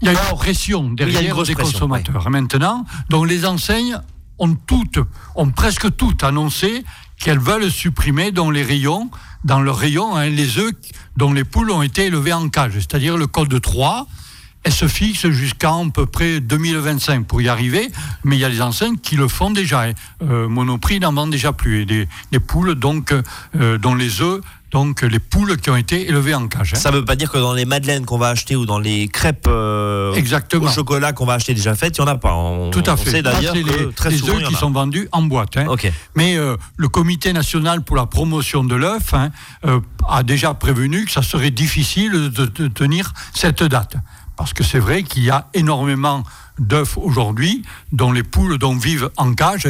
Il 0.00 0.06
y 0.06 0.08
a 0.08 0.12
une 0.12 0.36
pression 0.36 0.84
une 0.84 0.94
derrière 0.96 1.34
grosse 1.34 1.48
des 1.48 1.54
pression, 1.54 1.72
consommateurs. 1.72 2.28
Maintenant, 2.30 2.84
donc 3.10 3.28
les 3.28 3.44
enseignes 3.44 3.98
ont 4.38 4.54
toutes, 4.54 4.98
ont 5.36 5.50
presque 5.50 5.94
toutes 5.96 6.24
annoncé 6.24 6.84
qu'elles 7.18 7.38
veulent 7.38 7.70
supprimer 7.70 8.32
dans 8.32 8.50
les 8.50 8.62
rayons, 8.64 9.10
dans 9.44 9.60
leurs 9.60 9.76
rayons, 9.76 10.16
hein, 10.16 10.28
les 10.28 10.58
œufs 10.58 10.72
dont 11.16 11.32
les 11.32 11.44
poules 11.44 11.70
ont 11.70 11.82
été 11.82 12.06
élevées 12.06 12.32
en 12.32 12.48
cage, 12.48 12.72
c'est-à-dire 12.74 13.16
le 13.16 13.26
code 13.28 13.60
3. 13.60 14.06
Elle 14.64 14.72
se 14.72 14.86
fixe 14.86 15.28
jusqu'à 15.30 15.70
à 15.70 15.82
peu 15.92 16.06
près 16.06 16.38
2025 16.40 17.26
pour 17.26 17.40
y 17.42 17.48
arriver, 17.48 17.90
mais 18.24 18.36
il 18.36 18.38
y 18.40 18.44
a 18.44 18.50
des 18.50 18.62
enseignes 18.62 18.96
qui 18.96 19.16
le 19.16 19.26
font 19.26 19.50
déjà. 19.50 19.82
hein. 19.82 19.92
Euh, 20.22 20.48
Monoprix 20.48 21.00
n'en 21.00 21.12
vend 21.12 21.26
déjà 21.26 21.52
plus. 21.52 21.82
Et 21.82 21.84
des, 21.84 22.08
des 22.30 22.38
poules 22.40 22.74
donc, 22.76 23.12
euh, 23.56 23.78
dont 23.78 23.94
les 23.96 24.20
œufs, 24.20 24.40
donc 24.70 25.02
les 25.02 25.18
poules 25.18 25.56
qui 25.58 25.68
ont 25.70 25.76
été 25.76 26.08
élevées 26.08 26.34
en 26.34 26.46
cage. 26.46 26.72
hein. 26.74 26.78
ça 26.78 26.90
veut 26.92 27.04
pas 27.04 27.16
dire 27.16 27.30
que 27.30 27.38
dans 27.38 27.52
les 27.54 27.64
madeleines 27.64 28.06
qu'on 28.06 28.18
va 28.18 28.28
acheter 28.28 28.54
ou 28.56 28.64
dans 28.64 28.78
les 28.78 29.08
crêpes 29.08 29.46
euh, 29.48 30.14
Exactement. 30.14 30.66
au 30.66 30.68
chocolat 30.72 31.12
qu'on 31.12 31.26
va 31.26 31.34
acheter 31.34 31.54
déjà 31.54 31.74
faites, 31.74 31.98
il 31.98 32.00
y 32.00 32.04
en 32.04 32.06
a 32.06 32.16
pas. 32.16 32.32
On, 32.34 32.70
Tout 32.70 32.84
à 32.86 32.96
fait. 32.96 33.20
d'ailleurs 33.20 33.54
c'est 33.54 33.62
que 33.64 33.68
les, 33.68 34.10
les 34.10 34.30
œufs 34.30 34.42
qui 34.44 34.54
sont 34.54 34.70
vendus 34.70 35.08
en 35.12 35.22
boîte. 35.22 35.56
hein. 35.56 35.66
Mais 36.14 36.36
euh, 36.38 36.56
le 36.76 36.88
Comité 36.88 37.32
national 37.32 37.82
pour 37.82 37.96
la 37.96 38.06
promotion 38.06 38.62
de 38.64 38.76
l'œuf 38.76 39.12
hein, 39.12 39.30
euh, 39.66 39.80
a 40.08 40.22
déjà 40.22 40.54
prévenu 40.54 41.04
que 41.04 41.10
ça 41.10 41.22
serait 41.22 41.50
difficile 41.50 42.12
de, 42.30 42.46
de 42.46 42.68
tenir 42.68 43.12
cette 43.34 43.62
date. 43.64 43.96
Parce 44.42 44.54
que 44.54 44.64
c'est 44.64 44.80
vrai 44.80 45.04
qu'il 45.04 45.22
y 45.22 45.30
a 45.30 45.46
énormément 45.54 46.24
d'œufs 46.58 46.98
aujourd'hui 46.98 47.62
dont 47.92 48.10
les 48.10 48.24
poules 48.24 48.58
dont 48.58 48.74
vivent 48.74 49.08
en 49.16 49.34
cage, 49.34 49.68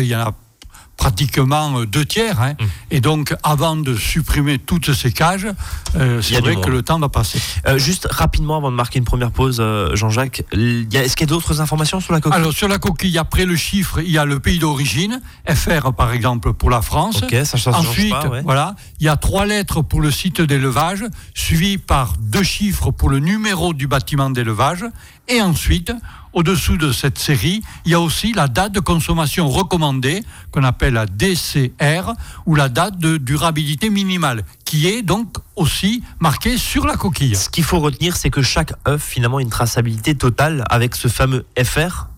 pratiquement 1.02 1.80
euh, 1.80 1.84
deux 1.86 2.04
tiers. 2.04 2.40
hein. 2.40 2.52
Mmh. 2.52 2.64
Et 2.92 3.00
donc, 3.00 3.34
avant 3.42 3.74
de 3.74 3.96
supprimer 3.96 4.58
toutes 4.58 4.92
ces 4.94 5.10
cages, 5.10 5.48
euh, 5.96 6.22
c'est 6.22 6.40
vrai 6.40 6.54
que 6.54 6.70
le 6.70 6.82
temps 6.82 7.00
va 7.00 7.08
passer. 7.08 7.40
Euh, 7.66 7.76
juste 7.76 8.06
rapidement 8.08 8.56
avant 8.58 8.70
de 8.70 8.76
marquer 8.76 9.00
une 9.00 9.04
première 9.04 9.32
pause, 9.32 9.58
euh, 9.60 9.96
Jean-Jacques, 9.96 10.44
est-ce 10.52 11.16
qu'il 11.16 11.26
y 11.26 11.30
a 11.30 11.32
d'autres 11.34 11.60
informations 11.60 11.98
sur 12.00 12.12
la 12.12 12.20
coquille? 12.20 12.38
Alors, 12.38 12.52
sur 12.52 12.68
la 12.68 12.78
coquille, 12.78 13.18
après 13.18 13.46
le 13.46 13.56
chiffre, 13.56 13.98
il 14.00 14.12
y 14.12 14.18
a 14.18 14.24
le 14.24 14.38
pays 14.38 14.60
d'origine, 14.60 15.20
FR 15.48 15.92
par 15.92 16.12
exemple 16.12 16.52
pour 16.52 16.70
la 16.70 16.82
France. 16.82 17.24
Ça, 17.44 17.58
ça 17.58 17.72
Ensuite, 17.72 18.10
pas, 18.10 18.28
ouais. 18.28 18.42
voilà, 18.44 18.76
il 19.00 19.06
y 19.06 19.08
a 19.08 19.16
trois 19.16 19.44
lettres 19.44 19.82
pour 19.82 20.00
le 20.00 20.12
site 20.12 20.40
d'élevage, 20.40 21.04
suivi 21.34 21.78
par 21.78 22.14
deux 22.20 22.44
chiffres 22.44 22.92
pour 22.92 23.10
le 23.10 23.18
numéro 23.18 23.74
du 23.74 23.88
bâtiment 23.88 24.30
d'élevage. 24.30 24.84
Et 25.28 25.40
ensuite, 25.40 25.92
au-dessous 26.32 26.76
de 26.76 26.92
cette 26.92 27.18
série, 27.18 27.62
il 27.84 27.92
y 27.92 27.94
a 27.94 28.00
aussi 28.00 28.32
la 28.32 28.48
date 28.48 28.72
de 28.72 28.80
consommation 28.80 29.48
recommandée, 29.48 30.22
qu'on 30.50 30.64
appelle 30.64 30.94
la 30.94 31.06
DCR, 31.06 32.12
ou 32.46 32.54
la 32.54 32.68
date 32.68 32.98
de 32.98 33.16
durabilité 33.16 33.90
minimale, 33.90 34.44
qui 34.64 34.88
est 34.88 35.02
donc 35.02 35.36
aussi 35.56 36.02
marquée 36.20 36.56
sur 36.56 36.86
la 36.86 36.96
coquille. 36.96 37.36
Ce 37.36 37.48
qu'il 37.48 37.64
faut 37.64 37.80
retenir, 37.80 38.16
c'est 38.16 38.30
que 38.30 38.42
chaque 38.42 38.72
œuf, 38.88 39.02
finalement, 39.02 39.38
a 39.38 39.42
une 39.42 39.50
traçabilité 39.50 40.14
totale 40.14 40.64
avec 40.70 40.94
ce 40.94 41.08
fameux 41.08 41.44
FR, 41.62 42.08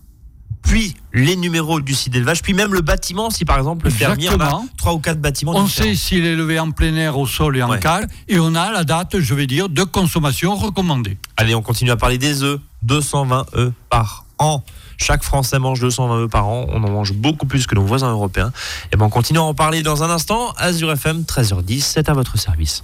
puis 0.65 0.95
les 1.13 1.35
numéros 1.35 1.79
du 1.79 1.93
site 1.93 2.11
d'élevage, 2.13 2.41
puis 2.41 2.53
même 2.53 2.73
le 2.73 2.81
bâtiment, 2.81 3.29
si 3.29 3.45
par 3.45 3.57
exemple 3.57 3.85
le 3.85 3.91
fermier 3.91 4.27
a 4.29 4.61
trois 4.77 4.93
ou 4.93 4.99
quatre 4.99 5.19
bâtiments 5.21 5.53
On 5.55 5.63
différents. 5.63 5.89
sait 5.89 5.95
s'il 5.95 6.25
est 6.25 6.33
élevé 6.33 6.59
en 6.59 6.71
plein 6.71 6.95
air, 6.95 7.17
au 7.17 7.25
sol 7.27 7.55
et 7.57 7.63
en 7.63 7.69
Ouais. 7.69 7.79
et 8.27 8.39
on 8.39 8.53
a 8.55 8.71
la 8.71 8.83
date, 8.83 9.19
je 9.19 9.33
vais 9.33 9.47
dire, 9.47 9.69
de 9.69 9.83
consommation 9.83 10.55
recommandée. 10.55 11.17
Allez, 11.37 11.55
on 11.55 11.61
continue 11.61 11.91
à 11.91 11.97
parler 11.97 12.17
des 12.17 12.43
œufs. 12.43 12.59
220 12.83 13.45
œufs 13.55 13.71
par 13.89 14.25
an. 14.37 14.63
Chaque 14.97 15.23
Français 15.23 15.57
mange 15.59 15.79
220 15.79 16.17
œufs 16.23 16.29
par 16.29 16.47
an. 16.47 16.67
On 16.69 16.83
en 16.83 16.89
mange 16.91 17.13
beaucoup 17.13 17.45
plus 17.47 17.65
que 17.67 17.73
nos 17.75 17.83
voisins 17.83 18.11
européens. 18.11 18.51
Et 18.91 18.95
ben, 18.95 19.05
on 19.05 19.09
continue 19.09 19.39
à 19.39 19.43
en 19.43 19.53
parler 19.53 19.81
dans 19.81 20.03
un 20.03 20.09
instant. 20.09 20.51
Azure 20.57 20.91
FM, 20.91 21.23
13h10, 21.23 21.81
c'est 21.81 22.09
à 22.09 22.13
votre 22.13 22.37
service 22.37 22.83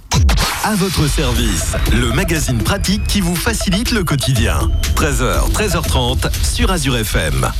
à 0.64 0.74
votre 0.76 1.08
service, 1.08 1.74
le 1.92 2.12
magazine 2.12 2.58
pratique 2.58 3.04
qui 3.06 3.20
vous 3.20 3.34
facilite 3.34 3.90
le 3.90 4.04
quotidien. 4.04 4.70
13h, 4.94 5.50
13h30 5.52 6.30
sur 6.44 6.70
Azure 6.70 6.96
FM. 6.96 7.50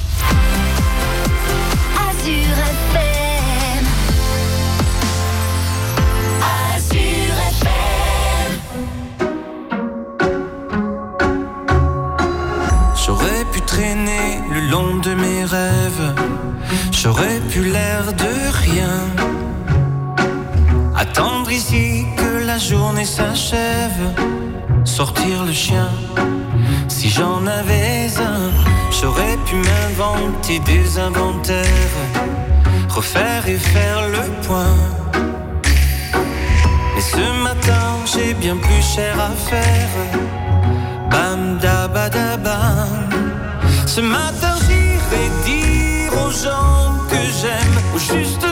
Azure 1.97 2.59
FM. 2.92 3.87
Azure 6.76 7.38
FM. 7.50 8.52
J'aurais 13.04 13.44
pu 13.52 13.61
traîner 13.62 14.40
le 14.52 14.61
long 14.71 14.99
de 14.99 15.14
mes 15.14 15.44
rêves. 15.44 16.14
J'aurais 16.92 17.40
pu 17.50 17.64
l'air 17.64 18.12
de 18.12 18.50
rien. 18.52 19.00
Attendre 20.97 21.50
ici 21.50 22.04
que 22.16 22.32
la 22.52 22.59
journée 22.59 23.06
s'achève, 23.06 24.04
sortir 24.85 25.44
le 25.47 25.52
chien. 25.52 25.88
Si 26.87 27.09
j'en 27.09 27.47
avais 27.47 28.09
un, 28.32 28.50
j'aurais 28.90 29.38
pu 29.47 29.56
m'inventer 29.68 30.59
des 30.59 30.99
inventaires, 30.99 31.97
refaire 32.90 33.49
et 33.49 33.61
faire 33.75 34.00
le 34.16 34.25
point. 34.47 34.76
Mais 36.94 37.04
ce 37.14 37.26
matin, 37.42 37.85
j'ai 38.12 38.35
bien 38.35 38.56
plus 38.59 38.85
cher 38.94 39.14
à 39.18 39.32
faire. 39.50 39.92
Bam 41.11 41.59
da 41.59 41.88
ba 41.88 42.11
da 42.11 42.37
bam. 42.37 43.09
Ce 43.87 44.02
matin, 44.02 44.54
j'irai 44.66 45.26
dire 45.50 46.12
aux 46.23 46.35
gens 46.44 46.85
que 47.11 47.23
j'aime, 47.40 47.76
ou 47.94 47.99
juste 47.99 48.51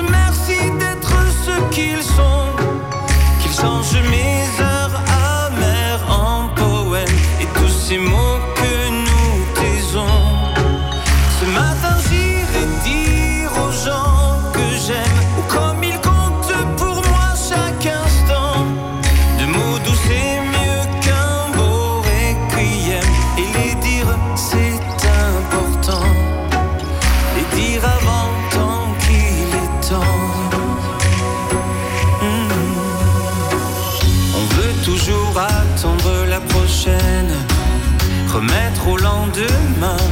remettre 38.40 38.88
au 38.88 38.96
lendemain. 38.96 40.02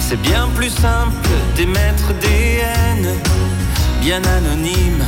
C'est 0.00 0.20
bien 0.20 0.48
plus 0.56 0.70
simple 0.70 1.28
d'émettre 1.54 2.08
des 2.20 2.60
haines, 2.66 3.14
bien 4.00 4.20
anonymes 4.24 5.04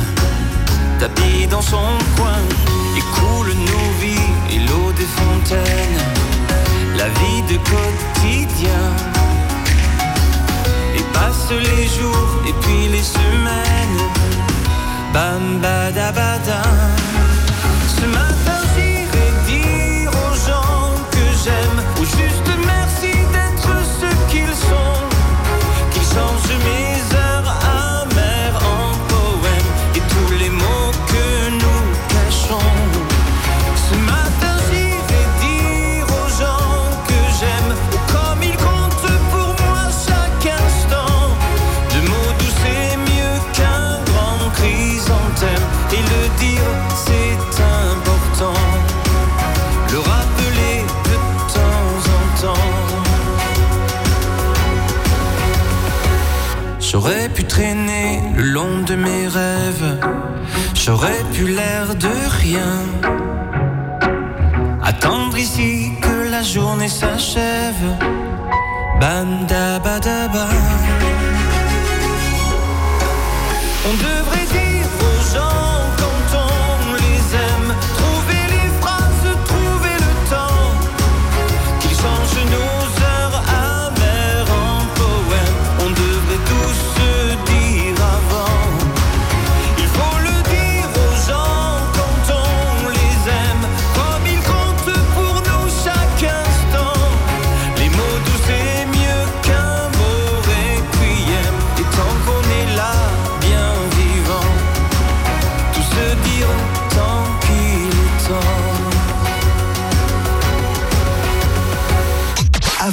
tapis 0.99 1.47
dans 1.47 1.61
son 1.61 1.89
coin 2.15 2.41
et 2.97 3.03
coule 3.15 3.53
nos 3.71 3.89
vies 4.01 4.31
et 4.53 4.59
l'eau 4.67 4.91
des 4.93 5.09
fontaines, 5.19 6.01
la 6.95 7.09
vie 7.19 7.41
de 7.51 7.57
quotidien. 7.71 8.83
Et 10.97 11.03
passent 11.15 11.57
les 11.69 11.87
jours 11.97 12.31
et 12.47 12.53
puis 12.61 12.87
les 12.95 13.03
semaines, 13.03 14.01
bam 15.13 15.59
badabada. 15.59 16.61
Ce 17.97 18.05
matin 18.05 18.30
j'aurais 60.83 61.23
pu 61.33 61.47
l'air 61.47 61.95
de 61.95 62.13
rien. 62.43 62.73
Attendre 64.83 65.37
ici 65.37 65.91
que 66.01 66.29
la 66.29 66.41
journée 66.41 66.89
s'achève, 66.89 67.85
bam 68.99 69.45
da 69.47 69.79
ba 69.79 69.99
da 69.99 70.27
ba. 70.33 70.47
On 73.87 73.95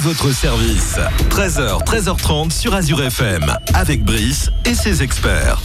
votre 0.09 0.31
service. 0.31 0.95
13h, 1.29 1.85
13h30 1.85 2.49
sur 2.49 2.73
Azure 2.73 3.03
FM. 3.03 3.45
Avec 3.75 4.03
Brice 4.03 4.49
et 4.65 4.73
ses 4.73 5.03
experts. 5.03 5.61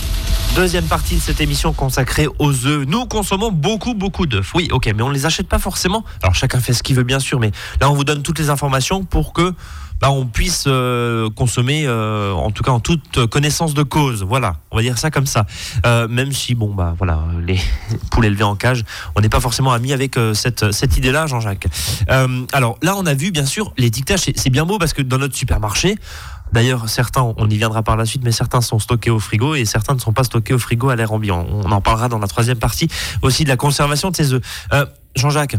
Deuxième 0.55 0.85
partie 0.85 1.17
de 1.17 1.21
cette 1.23 1.41
émission 1.41 1.73
consacrée 1.73 2.29
aux 2.39 2.67
œufs. 2.67 2.87
Nous 2.87 3.07
consommons 3.07 3.51
beaucoup, 3.51 3.95
beaucoup 3.95 4.27
d'œufs. 4.27 4.53
Oui, 4.55 4.69
ok, 4.71 4.93
mais 4.95 5.03
on 5.03 5.09
ne 5.09 5.15
les 5.15 5.25
achète 5.25 5.49
pas 5.49 5.59
forcément. 5.59 6.05
Alors 6.23 6.35
chacun 6.35 6.61
fait 6.61 6.75
ce 6.75 6.83
qu'il 6.83 6.95
veut, 6.95 7.05
bien 7.05 7.21
sûr, 7.21 7.41
mais 7.41 7.53
là, 7.81 7.89
on 7.91 7.95
vous 7.95 8.05
donne 8.05 8.23
toutes 8.23 8.39
les 8.39 8.51
informations 8.51 9.03
pour 9.03 9.33
que 9.33 9.55
bah, 10.04 10.11
on 10.11 10.26
puisse 10.26 10.64
euh, 10.66 11.30
consommer, 11.30 11.84
euh, 11.87 12.34
en 12.34 12.50
tout 12.50 12.62
cas 12.62 12.73
en 12.73 12.80
toute 12.80 13.25
connaissance 13.28 13.73
de 13.73 13.82
cause. 13.82 14.23
Voilà, 14.23 14.56
on 14.70 14.76
va 14.76 14.82
dire 14.82 14.99
ça 14.99 15.11
comme 15.11 15.25
ça. 15.25 15.46
Euh, 15.87 16.08
même 16.08 16.30
si, 16.30 16.54
bon, 16.54 16.75
bah 16.75 16.94
voilà, 16.99 17.20
les 17.40 17.58
poules 18.11 18.26
élevées 18.26 18.44
en 18.44 18.54
cage, 18.54 18.84
on 19.16 19.23
n'est 19.23 19.30
pas 19.30 19.40
forcément 19.40 19.73
amis 19.73 19.94
avec 19.94 20.18
euh, 20.18 20.34
cette, 20.34 20.73
cette 20.73 20.99
idée-là, 20.99 21.26
Jean-Jacques. 21.26 21.68
Euh, 22.11 22.44
alors 22.52 22.76
là, 22.82 22.96
on 22.99 23.06
a 23.06 23.14
vu, 23.14 23.30
bien 23.30 23.46
sûr, 23.46 23.73
l'étiquetage, 23.78 24.30
c'est 24.37 24.50
bien 24.50 24.66
beau 24.66 24.76
parce 24.76 24.92
que 24.92 25.00
dans 25.00 25.16
notre 25.16 25.37
supermarché, 25.37 25.96
D'ailleurs, 26.52 26.88
certains, 26.88 27.34
on 27.37 27.50
y 27.50 27.56
viendra 27.56 27.82
par 27.82 27.96
la 27.96 28.04
suite, 28.04 28.23
mais 28.23 28.30
certains 28.30 28.61
sont 28.61 28.78
stockés 28.78 29.11
au 29.11 29.18
frigo 29.18 29.56
et 29.56 29.64
certains 29.64 29.94
ne 29.94 29.99
sont 29.99 30.12
pas 30.12 30.23
stockés 30.23 30.54
au 30.54 30.58
frigo 30.58 30.88
à 30.88 30.94
l'air 30.94 31.11
ambiant. 31.11 31.44
On 31.50 31.73
en 31.73 31.80
parlera 31.80 32.08
dans 32.08 32.20
la 32.20 32.28
troisième 32.28 32.58
partie 32.58 32.87
aussi 33.23 33.42
de 33.42 33.49
la 33.49 33.56
conservation 33.56 34.11
de 34.11 34.16
ces 34.16 34.34
œufs. 34.34 34.42
Euh, 34.73 34.87
Jean-Jacques, 35.16 35.56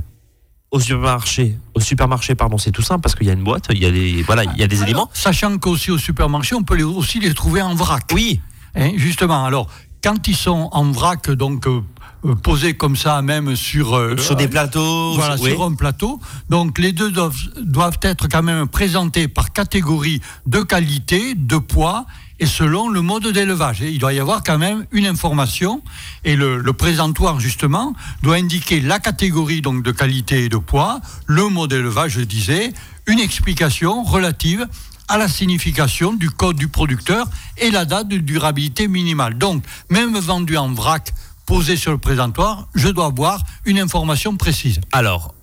au 0.75 0.79
supermarché, 0.79 1.57
au 1.73 1.79
supermarché, 1.79 2.35
pardon, 2.35 2.57
c'est 2.57 2.71
tout 2.71 2.81
simple 2.81 3.01
parce 3.01 3.15
qu'il 3.15 3.27
y 3.27 3.29
a 3.29 3.33
une 3.33 3.43
boîte, 3.43 3.65
il 3.71 3.81
y 3.81 3.85
a 3.85 3.91
des, 3.91 4.21
voilà, 4.23 4.43
il 4.43 4.57
y 4.59 4.63
a 4.63 4.67
des 4.67 4.83
éléments. 4.83 5.09
Sachant 5.13 5.57
qu'aussi 5.57 5.89
au 5.91 5.97
supermarché, 5.97 6.53
on 6.55 6.63
peut 6.63 6.75
les- 6.75 6.83
aussi 6.83 7.19
les 7.19 7.33
trouver 7.33 7.61
en 7.61 7.75
vrac. 7.75 8.03
Oui, 8.13 8.41
Hein, 8.77 8.91
justement, 8.97 9.45
alors, 9.45 9.67
quand 10.03 10.27
ils 10.27 10.35
sont 10.35 10.67
en 10.73 10.91
vrac, 10.91 11.31
donc 11.31 11.65
euh, 11.65 11.79
euh, 12.25 12.35
posés 12.35 12.73
comme 12.73 12.97
ça, 12.97 13.21
même 13.21 13.55
sur, 13.55 13.95
euh, 13.95 14.17
sur 14.17 14.35
des 14.35 14.49
plateaux. 14.49 15.13
voilà, 15.13 15.35
oui. 15.39 15.51
sur 15.51 15.63
un 15.63 15.73
plateau, 15.75 16.19
donc 16.49 16.77
les 16.77 16.91
deux 16.91 17.09
doivent, 17.09 17.37
doivent 17.61 17.99
être 18.01 18.27
quand 18.27 18.43
même 18.43 18.67
présentés 18.67 19.29
par 19.29 19.53
catégorie 19.53 20.19
de 20.45 20.59
qualité, 20.59 21.35
de 21.35 21.57
poids 21.57 22.05
et 22.39 22.45
selon 22.45 22.89
le 22.89 23.01
mode 23.01 23.27
d'élevage. 23.27 23.81
Et 23.81 23.91
il 23.91 23.99
doit 23.99 24.13
y 24.13 24.19
avoir 24.19 24.43
quand 24.43 24.57
même 24.57 24.85
une 24.91 25.07
information 25.07 25.81
et 26.23 26.35
le, 26.35 26.57
le 26.57 26.73
présentoir 26.73 27.39
justement 27.39 27.95
doit 28.21 28.35
indiquer 28.35 28.81
la 28.81 28.99
catégorie 28.99 29.61
donc 29.61 29.83
de 29.83 29.91
qualité 29.91 30.45
et 30.45 30.49
de 30.49 30.57
poids, 30.57 30.99
le 31.25 31.47
mode 31.49 31.69
d'élevage, 31.69 32.11
je 32.13 32.21
disais, 32.21 32.73
une 33.07 33.19
explication 33.19 34.03
relative 34.03 34.67
à 35.07 35.17
la 35.17 35.27
signification 35.27 36.13
du 36.13 36.29
code 36.29 36.55
du 36.55 36.67
producteur 36.67 37.27
et 37.57 37.69
la 37.69 37.85
date 37.85 38.07
de 38.07 38.17
durabilité 38.17 38.87
minimale. 38.87 39.37
Donc, 39.37 39.63
même 39.89 40.17
vendu 40.17 40.57
en 40.57 40.71
vrac, 40.73 41.13
posé 41.45 41.75
sur 41.75 41.91
le 41.91 41.97
présentoir, 41.97 42.67
je 42.73 42.87
dois 42.87 43.05
avoir 43.05 43.43
une 43.65 43.79
information 43.79 44.35
précise. 44.35 44.79
Alors, 44.91 45.35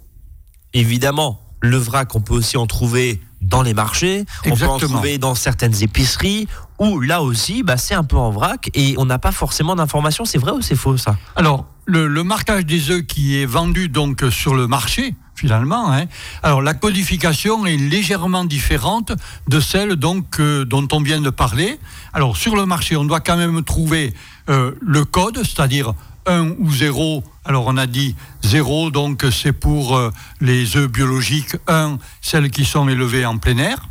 évidemment, 0.73 1.41
le 1.61 1.77
vrac, 1.77 2.15
on 2.17 2.21
peut 2.21 2.35
aussi 2.35 2.57
en 2.57 2.67
trouver 2.67 3.21
dans 3.43 3.63
les 3.63 3.75
marchés, 3.75 4.25
on 4.47 4.57
peut 4.57 4.67
en 4.67 4.79
trouver 4.79 5.19
dans 5.19 5.35
certaines 5.35 5.83
épiceries, 5.83 6.49
où 6.79 7.01
là 7.01 7.23
aussi, 7.23 7.63
bah, 7.63 7.77
c'est 7.77 7.95
un 7.95 8.05
peu 8.05 8.17
en 8.17 8.31
vrac 8.31 8.71
et 8.75 8.95
on 8.99 9.05
n'a 9.05 9.19
pas 9.19 9.33
forcément 9.33 9.77
d'informations. 9.77 10.25
C'est 10.25 10.39
vrai 10.39 10.53
ou 10.53 10.63
c'est 10.63 10.77
faux 10.77 10.97
ça? 10.97 11.17
Alors, 11.37 11.67
le, 11.85 12.07
le 12.07 12.25
marquage 12.25 12.65
des 12.65 12.91
œufs 12.91 13.03
qui 13.03 13.37
est 13.37 13.47
vendu 13.47 13.89
donc 13.89 14.25
sur 14.31 14.55
le 14.55 14.67
marché, 14.67 15.15
finalement. 15.35 15.93
Hein. 15.93 16.05
Alors 16.43 16.63
la 16.63 16.75
codification 16.75 17.67
est 17.67 17.77
légèrement 17.77 18.45
différente 18.45 19.13
de 19.49 19.61
celle 19.61 19.97
donc 19.97 20.39
euh, 20.39 20.65
dont 20.65 20.87
on 20.93 21.01
vient 21.01 21.21
de 21.21 21.31
parler. 21.31 21.81
Alors 22.13 22.37
sur 22.37 22.55
le 22.55 22.65
marché, 22.67 22.97
on 22.97 23.05
doit 23.05 23.21
quand 23.21 23.37
même 23.37 23.63
trouver 23.65 24.15
euh, 24.49 24.73
le 24.81 25.05
code, 25.05 25.39
c'est-à-dire 25.39 25.95
1 26.27 26.55
ou 26.59 26.71
0. 26.71 27.25
Alors 27.45 27.65
on 27.67 27.77
a 27.77 27.87
dit 27.87 28.15
0, 28.45 28.91
donc 28.91 29.25
c'est 29.31 29.53
pour 29.53 29.97
euh, 29.97 30.11
les 30.41 30.77
œufs 30.77 30.91
biologiques, 30.91 31.57
1, 31.69 31.99
celles 32.21 32.51
qui 32.51 32.65
sont 32.65 32.89
élevées 32.89 33.27
en 33.27 33.39
plein 33.39 33.59
air. 33.59 33.89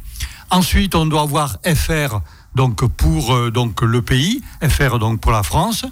Ensuite, 0.49 0.95
on 0.95 1.05
doit 1.05 1.21
avoir 1.21 1.57
FR 1.63 2.19
donc 2.55 2.85
pour 2.85 3.51
donc 3.51 3.81
le 3.81 4.01
pays, 4.01 4.41
FR 4.61 4.99
donc 4.99 5.21
pour 5.21 5.31
la 5.31 5.43
France. 5.43 5.85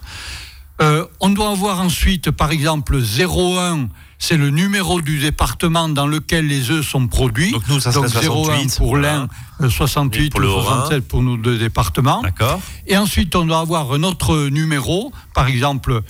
on 1.21 1.29
doit 1.29 1.51
avoir 1.51 1.79
ensuite, 1.79 2.31
par 2.31 2.51
exemple, 2.51 2.99
0,1 2.99 3.87
c'est 4.19 4.35
le 4.35 4.49
numéro 4.49 4.99
du 4.99 5.17
département 5.17 5.87
dans 5.87 6.05
lequel 6.05 6.45
les 6.45 6.69
œufs 6.69 6.85
sont 6.85 7.07
produits. 7.07 7.53
Donc 7.53 7.63
nous, 7.69 7.79
ça 7.79 7.93
serait 7.93 8.27
01 8.27 8.67
pour 8.77 8.97
l'un, 8.97 9.29
68 9.67 10.31
pour 10.31 10.41
ou 10.41 10.61
67 10.61 11.07
pour 11.07 11.23
nos 11.23 11.37
deux 11.37 11.57
départements. 11.57 12.21
D'accord. 12.21 12.61
Et 12.85 12.97
ensuite, 12.97 13.33
on 13.37 13.45
doit 13.45 13.59
avoir 13.59 13.93
un 13.93 14.03
autre 14.03 14.49
numéro, 14.49 15.13
par 15.33 15.47
exemple 15.47 16.01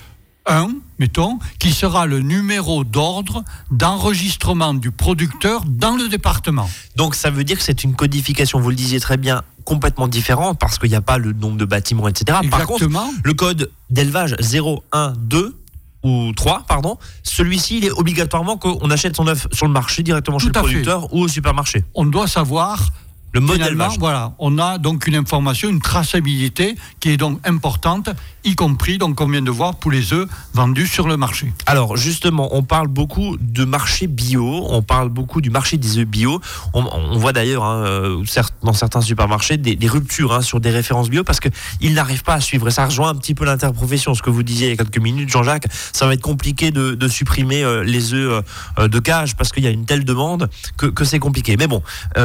1, 0.50 0.70
mettons, 0.98 1.38
qui 1.58 1.72
sera 1.72 2.06
le 2.06 2.20
numéro 2.20 2.84
d'ordre 2.84 3.44
d'enregistrement 3.70 4.74
du 4.74 4.90
producteur 4.90 5.62
dans 5.66 5.96
le 5.96 6.08
département. 6.08 6.68
Donc 6.96 7.14
ça 7.14 7.30
veut 7.30 7.44
dire 7.44 7.56
que 7.56 7.62
c'est 7.62 7.84
une 7.84 7.94
codification, 7.94 8.60
vous 8.60 8.70
le 8.70 8.76
disiez 8.76 9.00
très 9.00 9.16
bien, 9.16 9.42
complètement 9.64 10.08
différente 10.08 10.58
parce 10.58 10.78
qu'il 10.78 10.90
n'y 10.90 10.96
a 10.96 11.00
pas 11.00 11.18
le 11.18 11.32
nombre 11.32 11.56
de 11.56 11.64
bâtiments, 11.64 12.08
etc. 12.08 12.38
Exactement. 12.42 12.50
Par 12.50 12.66
contre, 12.66 13.20
le 13.22 13.34
code 13.34 13.70
d'élevage 13.88 14.34
012 14.40 15.54
ou 16.02 16.32
3, 16.34 16.64
pardon, 16.66 16.98
celui-ci, 17.22 17.78
il 17.78 17.84
est 17.84 17.90
obligatoirement 17.90 18.56
qu'on 18.56 18.90
achète 18.90 19.16
son 19.16 19.26
œuf 19.26 19.46
sur 19.52 19.66
le 19.66 19.72
marché 19.72 20.02
directement 20.02 20.38
chez 20.38 20.46
le 20.46 20.52
producteur 20.52 21.12
ou 21.14 21.22
au 21.22 21.28
supermarché. 21.28 21.84
On 21.94 22.06
doit 22.06 22.26
savoir 22.26 22.90
le 23.32 23.40
mode 23.40 23.60
d'élevage. 23.60 23.98
Voilà, 23.98 24.32
on 24.38 24.58
a 24.58 24.78
donc 24.78 25.06
une 25.06 25.14
information, 25.14 25.68
une 25.68 25.80
traçabilité 25.80 26.76
qui 26.98 27.10
est 27.10 27.16
donc 27.16 27.40
importante, 27.46 28.10
y 28.44 28.54
compris, 28.54 28.98
donc 28.98 29.20
on 29.20 29.28
vient 29.28 29.42
de 29.42 29.50
voir, 29.50 29.76
pour 29.76 29.90
les 29.90 30.12
œufs 30.12 30.28
vendus 30.52 30.86
sur 30.86 31.06
le 31.06 31.16
marché. 31.16 31.52
Alors 31.66 31.96
justement, 31.96 32.48
on 32.52 32.62
parle 32.62 32.88
beaucoup 32.88 33.36
de 33.40 33.64
marché 33.64 34.06
bio, 34.06 34.66
on 34.68 34.82
parle 34.82 35.08
beaucoup 35.08 35.40
du 35.40 35.50
marché 35.50 35.76
des 35.76 35.98
œufs 35.98 36.06
bio. 36.06 36.40
On, 36.74 37.18
voit 37.18 37.32
d'ailleurs 37.32 37.64
hein, 37.64 37.82
euh, 37.84 38.24
dans 38.62 38.72
certains 38.72 39.00
supermarchés 39.00 39.56
des, 39.56 39.88
ruptures 39.88 40.32
hein, 40.32 40.42
sur 40.42 40.60
des 40.60 40.70
références 40.70 41.10
bio 41.10 41.24
parce 41.24 41.40
qu'ils 41.40 41.94
n'arrivent 41.94 42.22
pas 42.22 42.34
à 42.34 42.40
suivre. 42.40 42.68
Et 42.68 42.70
ça 42.70 42.86
rejoint 42.86 43.10
un 43.10 43.14
petit 43.14 43.34
peu 43.34 43.44
l'interprofession, 43.44 44.14
ce 44.14 44.22
que 44.22 44.30
vous 44.30 44.42
disiez 44.42 44.68
il 44.68 44.70
y 44.70 44.74
a 44.74 44.76
quelques 44.76 44.98
minutes, 44.98 45.30
Jean-Jacques. 45.30 45.66
Ça 45.92 46.06
va 46.06 46.14
être 46.14 46.20
compliqué 46.20 46.70
de, 46.70 47.08
supprimer 47.08 47.64
euh, 47.64 47.82
les 47.82 48.14
œufs 48.14 48.44
euh, 48.78 48.88
de 48.88 48.98
cage 49.00 49.36
parce 49.36 49.50
qu'il 49.52 49.64
y 49.64 49.66
a 49.66 49.70
une 49.70 49.84
telle 49.84 50.04
demande 50.04 50.48
que, 50.76 50.86
que 50.86 51.04
c'est 51.04 51.18
compliqué. 51.18 51.56
Mais 51.56 51.66
bon, 51.66 51.82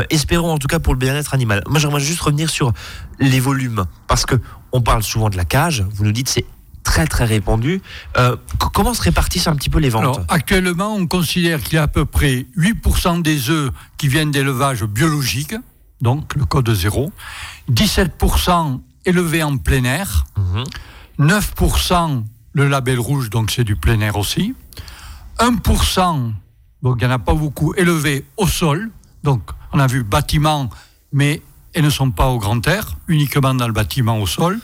espérons 0.10 0.52
en 0.52 0.58
tout 0.58 0.68
cas 0.68 0.80
pour 0.80 0.95
le 0.96 1.00
bien-être 1.00 1.34
animal. 1.34 1.64
Moi, 1.68 1.80
j'aimerais 1.80 2.00
juste 2.00 2.22
revenir 2.22 2.50
sur 2.50 2.74
les 3.20 3.40
volumes, 3.40 3.86
parce 4.08 4.26
que 4.26 4.36
on 4.72 4.82
parle 4.82 5.04
souvent 5.04 5.30
de 5.30 5.38
la 5.38 5.46
cage. 5.46 5.86
Vous 5.94 6.04
nous 6.04 6.12
dites 6.12 6.30
c'est 6.30 6.46
très 6.84 7.08
très 7.08 7.26
répandu. 7.26 7.82
Euh, 8.18 8.36
comment 8.74 8.94
se 8.94 9.02
répartissent 9.02 9.48
un 9.48 9.56
petit 9.56 9.70
peu 9.70 9.80
les 9.80 9.90
ventes 9.90 10.20
Actuellement, 10.30 10.96
on 10.96 11.08
considère 11.08 11.62
qu'il 11.62 11.76
y 11.76 11.78
a 11.78 11.84
à 11.84 11.88
peu 11.88 12.06
près 12.06 12.46
8% 12.58 13.22
des 13.22 13.50
œufs 13.50 13.72
qui 13.98 14.08
viennent 14.08 14.32
d'élevage 14.32 14.84
biologique, 14.84 15.56
donc 16.02 16.36
le 16.36 16.46
code 16.46 16.70
zéro, 16.74 17.12
17% 17.72 18.80
élevés 19.06 19.44
en 19.44 19.58
plein 19.58 19.84
air, 19.84 20.26
9% 21.20 22.10
mhm. 22.10 22.24
le 22.54 22.68
label 22.68 23.00
rouge, 23.00 23.30
donc 23.30 23.52
c'est 23.52 23.64
du 23.64 23.76
plein 23.76 24.00
air 24.02 24.18
aussi, 24.18 24.54
1%, 25.40 26.34
donc 26.84 26.98
il 27.00 27.08
n'y 27.08 27.12
en 27.12 27.16
a 27.16 27.20
pas 27.20 27.34
beaucoup, 27.34 27.74
élevés 27.76 28.26
au 28.38 28.48
sol, 28.48 28.92
donc 29.24 29.42
on 29.76 29.80
a 29.80 29.88
vu 29.88 30.04
bâtiment 30.04 30.70
mais 31.12 31.42
elles 31.74 31.84
ne 31.84 31.90
sont 31.90 32.12
pas 32.12 32.28
au 32.28 32.40
grand 32.40 32.66
air, 32.68 32.96
uniquement 33.08 33.54
dans 33.54 33.68
le 33.68 33.74
bâtiment 33.74 34.20
au 34.20 34.28
sol. 34.28 34.60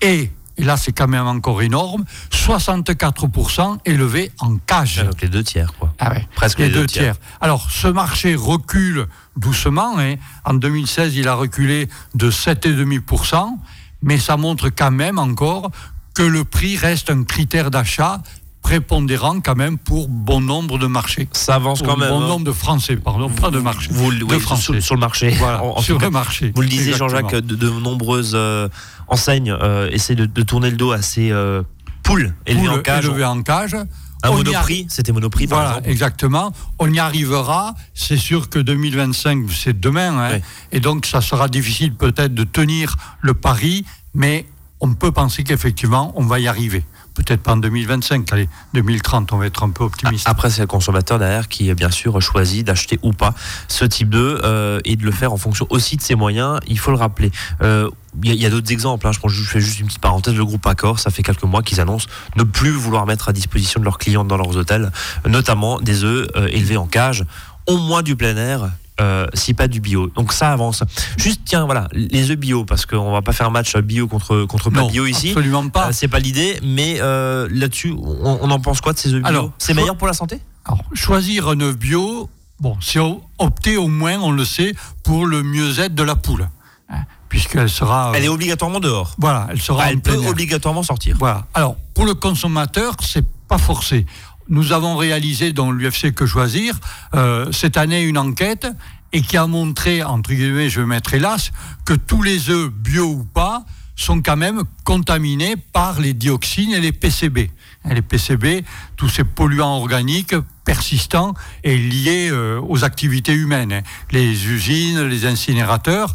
Et, 0.00 0.30
et 0.56 0.64
là, 0.64 0.76
c'est 0.76 0.92
quand 0.92 1.08
même 1.08 1.26
encore 1.26 1.60
énorme, 1.62 2.04
64% 2.32 3.78
élevés 3.84 4.32
en 4.38 4.56
cage. 4.56 5.04
Donc 5.04 5.20
les 5.20 5.28
deux 5.28 5.44
tiers, 5.44 5.72
quoi. 5.74 5.94
Ah 5.98 6.10
ouais, 6.10 6.26
Presque 6.34 6.58
les, 6.58 6.70
deux, 6.70 6.86
tiers. 6.86 7.16
Alors, 7.40 7.70
ce 7.70 7.88
marché 7.88 8.34
recule 8.34 9.06
doucement. 9.36 9.98
Hein. 9.98 10.16
En 10.44 10.54
2016, 10.54 11.16
il 11.16 11.28
a 11.28 11.34
reculé 11.34 11.88
de 12.14 12.30
7,5%, 12.30 13.58
mais 14.02 14.18
ça 14.18 14.36
montre 14.36 14.70
quand 14.70 14.90
même 14.90 15.18
encore 15.18 15.70
que 16.14 16.22
le 16.22 16.44
prix 16.44 16.76
reste 16.76 17.10
un 17.10 17.24
critère 17.24 17.70
d'achat 17.70 18.22
prépondérant 18.66 19.40
quand 19.40 19.54
même 19.54 19.78
pour 19.78 20.08
bon 20.08 20.40
nombre 20.40 20.76
de 20.76 20.88
marchés. 20.88 21.28
Ça 21.30 21.54
avance 21.54 21.82
quand 21.82 21.96
même. 21.96 22.08
Bon 22.08 22.20
hein. 22.20 22.26
nombre 22.26 22.44
de 22.44 22.50
Français, 22.50 22.96
pardon, 22.96 23.28
pas 23.30 23.52
de 23.52 23.60
marchés. 23.60 23.90
Vous, 23.92 24.12
de 24.12 24.38
Français. 24.40 24.80
Sur, 24.80 24.96
le 24.96 25.00
marché. 25.00 25.30
Voilà, 25.38 25.62
sur 25.78 26.00
le 26.00 26.10
marché. 26.10 26.50
Vous 26.52 26.62
le 26.62 26.68
disiez, 26.68 26.94
Jean-Jacques, 26.94 27.36
de, 27.36 27.70
nombreuses 27.70 28.32
euh, 28.34 28.68
enseignes 29.06 29.52
euh, 29.52 29.88
essaient 29.92 30.16
de, 30.16 30.42
tourner 30.42 30.70
le 30.70 30.76
dos 30.76 30.90
à 30.90 31.00
ces 31.00 31.30
euh, 31.30 31.62
poules 32.02 32.34
élevées 32.44 32.68
en 32.68 32.80
cage. 32.80 33.04
Élevées 33.04 33.24
en 33.24 33.40
cage. 33.42 33.76
Un 34.24 34.32
monoprix, 34.32 34.86
c'était 34.88 35.12
monoprix 35.12 35.46
par 35.46 35.60
voilà, 35.60 35.88
exactement. 35.88 36.52
On 36.80 36.92
y 36.92 36.98
arrivera. 36.98 37.76
C'est 37.94 38.16
sûr 38.16 38.48
que 38.50 38.58
2025, 38.58 39.48
c'est 39.48 39.78
demain. 39.78 40.18
Hein, 40.18 40.38
Et 40.72 40.80
donc, 40.80 41.06
ça 41.06 41.20
sera 41.20 41.46
difficile 41.46 41.94
peut-être 41.94 42.34
de 42.34 42.42
tenir 42.42 42.96
le 43.20 43.34
pari, 43.34 43.84
mais 44.12 44.44
on 44.80 44.94
peut 44.94 45.12
penser 45.12 45.44
qu'effectivement, 45.44 46.12
on 46.16 46.24
va 46.24 46.40
y 46.40 46.48
arriver 46.48 46.84
peut-être 47.16 47.42
pas 47.42 47.52
en 47.52 47.56
2025, 47.56 48.32
allez, 48.32 48.48
2030, 48.74 49.32
on 49.32 49.38
va 49.38 49.46
être 49.46 49.62
un 49.62 49.70
peu 49.70 49.84
optimiste. 49.84 50.28
Après, 50.28 50.50
c'est 50.50 50.60
le 50.60 50.66
consommateur 50.66 51.18
derrière 51.18 51.48
qui, 51.48 51.72
bien 51.74 51.90
sûr, 51.90 52.20
choisit 52.20 52.66
d'acheter 52.66 52.98
ou 53.02 53.12
pas 53.12 53.34
ce 53.68 53.84
type 53.84 54.10
d'œuf 54.10 54.40
euh, 54.44 54.80
et 54.84 54.96
de 54.96 55.04
le 55.04 55.10
faire 55.10 55.32
en 55.32 55.36
fonction 55.36 55.66
aussi 55.70 55.96
de 55.96 56.02
ses 56.02 56.14
moyens, 56.14 56.60
il 56.66 56.78
faut 56.78 56.90
le 56.90 56.96
rappeler. 56.96 57.30
Euh, 57.62 57.90
il 58.22 58.34
y 58.34 58.46
a, 58.46 58.50
d'autres 58.50 58.72
exemples. 58.72 59.06
Hein. 59.06 59.10
Je, 59.12 59.28
je 59.28 59.42
fais 59.42 59.60
juste 59.60 59.80
une 59.80 59.86
petite 59.86 60.00
parenthèse. 60.00 60.34
Le 60.34 60.44
groupe 60.44 60.66
Accor, 60.66 60.98
ça 60.98 61.10
fait 61.10 61.22
quelques 61.22 61.42
mois 61.42 61.62
qu'ils 61.62 61.80
annoncent 61.80 62.08
ne 62.36 62.44
plus 62.44 62.70
vouloir 62.70 63.06
mettre 63.06 63.28
à 63.28 63.32
disposition 63.32 63.80
de 63.80 63.84
leurs 63.84 63.98
clients 63.98 64.24
dans 64.24 64.36
leurs 64.36 64.56
hôtels, 64.56 64.90
notamment 65.26 65.80
des 65.80 66.04
œufs 66.04 66.28
euh, 66.36 66.48
élevés 66.48 66.76
en 66.76 66.86
cage, 66.86 67.24
au 67.66 67.76
moins 67.76 68.02
du 68.02 68.16
plein 68.16 68.36
air, 68.36 68.70
euh, 69.00 69.26
si 69.34 69.52
pas 69.52 69.68
du 69.68 69.80
bio. 69.80 70.08
Donc 70.08 70.32
ça 70.32 70.52
avance. 70.52 70.82
Juste 71.18 71.42
tiens, 71.44 71.66
voilà, 71.66 71.88
les 71.92 72.30
œufs 72.30 72.38
bio, 72.38 72.64
parce 72.64 72.86
qu'on 72.86 73.12
va 73.12 73.20
pas 73.20 73.32
faire 73.32 73.46
un 73.46 73.50
match 73.50 73.76
bio 73.76 74.08
contre 74.08 74.44
contre 74.44 74.70
pas 74.70 74.86
bio 74.86 75.06
ici. 75.06 75.30
Absolument 75.30 75.68
pas. 75.68 75.88
Euh, 75.88 75.92
c'est 75.92 76.08
pas 76.08 76.18
l'idée, 76.18 76.58
mais 76.62 76.96
euh, 77.00 77.46
là-dessus, 77.50 77.94
on, 77.98 78.50
en 78.50 78.60
pense 78.60 78.80
quoi 78.80 78.94
de 78.94 78.98
ces 78.98 79.12
œufs 79.12 79.22
bio 79.22 79.52
C'est 79.58 79.74
meilleur 79.74 79.96
pour 79.96 80.06
la 80.06 80.14
santé 80.14 80.40
Alors, 80.64 80.80
choisir 80.94 81.48
un 81.48 81.60
œuf 81.60 81.76
bio, 81.76 82.30
bon, 82.58 82.76
c'est 82.80 83.00
opter 83.38 83.76
au 83.76 83.88
moins, 83.88 84.18
on 84.18 84.30
le 84.30 84.44
sait, 84.44 84.74
pour 85.02 85.26
le 85.26 85.42
mieux-être 85.42 85.94
de 85.94 86.02
la 86.02 86.16
poule. 86.16 86.48
Hein, 86.88 87.02
puisqu'elle 87.28 87.68
sera. 87.68 88.12
Elle 88.14 88.24
est 88.24 88.28
obligatoirement 88.28 88.80
dehors. 88.80 89.14
Voilà, 89.18 89.48
elle 89.50 89.60
sera. 89.60 89.90
elle 89.90 90.00
peut 90.00 90.16
obligatoirement 90.26 90.82
sortir. 90.82 91.16
Voilà. 91.18 91.46
Alors, 91.52 91.76
pour 91.92 92.06
le 92.06 92.14
consommateur, 92.14 92.94
c'est 93.00 93.26
pas 93.46 93.58
forcé 93.58 94.06
nous 94.48 94.72
avons 94.72 94.96
réalisé 94.96 95.52
dans 95.52 95.70
l'UFC 95.72 96.14
Que 96.14 96.26
Choisir 96.26 96.78
euh, 97.14 97.50
cette 97.52 97.76
année 97.76 98.02
une 98.02 98.18
enquête 98.18 98.66
et 99.12 99.22
qui 99.22 99.36
a 99.36 99.46
montré, 99.46 100.02
entre 100.02 100.32
guillemets, 100.32 100.68
je 100.68 100.80
vais 100.80 100.86
mettre 100.86 101.14
hélas, 101.14 101.52
que 101.84 101.94
tous 101.94 102.22
les 102.22 102.50
œufs 102.50 102.70
bio 102.70 103.06
ou 103.06 103.24
pas 103.24 103.64
sont 103.94 104.20
quand 104.20 104.36
même 104.36 104.62
contaminés 104.84 105.56
par 105.56 106.00
les 106.00 106.12
dioxines 106.12 106.72
et 106.72 106.80
les 106.80 106.92
PCB. 106.92 107.50
les 107.86 108.02
PCB, 108.02 108.64
tous 108.96 109.08
ces 109.08 109.24
polluants 109.24 109.78
organiques 109.78 110.34
persistants 110.64 111.34
et 111.64 111.78
liés 111.78 112.28
euh, 112.30 112.60
aux 112.60 112.84
activités 112.84 113.32
humaines. 113.32 113.82
Les 114.10 114.48
usines, 114.48 115.02
les 115.02 115.24
incinérateurs, 115.24 116.12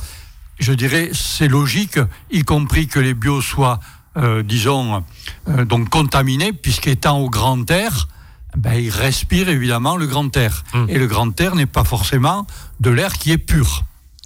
je 0.60 0.74
dirais, 0.74 1.10
c'est 1.14 1.48
logique, 1.48 2.00
y 2.30 2.44
compris 2.44 2.88
que 2.88 3.00
les 3.00 3.16
bio 3.16 3.42
soient, 3.42 3.80
euh, 4.18 4.44
disons, 4.44 5.04
donc 5.48 5.90
contaminés, 5.90 6.54
puisqu'étant 6.54 7.20
au 7.20 7.30
grand 7.32 7.70
air, 7.72 8.08
ben, 8.56 8.74
il 8.74 8.90
respire 8.90 9.50
évidemment 9.50 9.98
le 9.98 10.08
grand 10.08 10.36
air. 10.36 10.64
Hmm. 10.74 10.86
Et 10.90 10.98
le 10.98 11.08
grand 11.08 11.40
air 11.40 11.56
n'est 11.56 11.66
pas 11.66 11.84
forcément 11.84 12.46
de 12.80 12.90
l'air 12.90 13.14
qui 13.14 13.32
est 13.32 13.38
pur. 13.38 13.84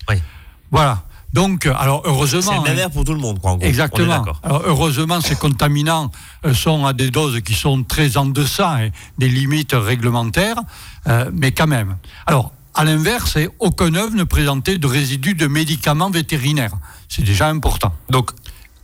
Oui. 0.09 0.15
Voilà. 0.71 1.03
Donc, 1.33 1.65
alors 1.65 2.01
heureusement. 2.05 2.41
C'est 2.41 2.57
le 2.57 2.63
même 2.63 2.77
hein. 2.77 2.81
air 2.83 2.91
pour 2.91 3.03
tout 3.03 3.13
le 3.13 3.19
monde, 3.19 3.39
quoi. 3.41 3.57
Exactement. 3.59 4.23
alors, 4.41 4.63
heureusement, 4.65 5.19
ces 5.19 5.35
contaminants 5.35 6.09
euh, 6.45 6.53
sont 6.53 6.85
à 6.85 6.93
des 6.93 7.11
doses 7.11 7.41
qui 7.41 7.53
sont 7.53 7.83
très 7.83 8.15
en 8.15 8.25
deçà 8.25 8.77
hein, 8.77 8.89
des 9.17 9.27
limites 9.27 9.73
réglementaires, 9.73 10.55
euh, 11.07 11.29
mais 11.33 11.51
quand 11.51 11.67
même. 11.67 11.97
Alors, 12.25 12.53
à 12.73 12.85
l'inverse, 12.85 13.37
aucun 13.59 13.93
œuf 13.95 14.13
ne 14.13 14.23
présentait 14.23 14.77
de 14.77 14.87
résidus 14.87 15.33
de 15.33 15.47
médicaments 15.47 16.09
vétérinaires. 16.09 16.73
C'est 17.09 17.23
déjà 17.23 17.49
important. 17.49 17.93
Donc, 18.09 18.31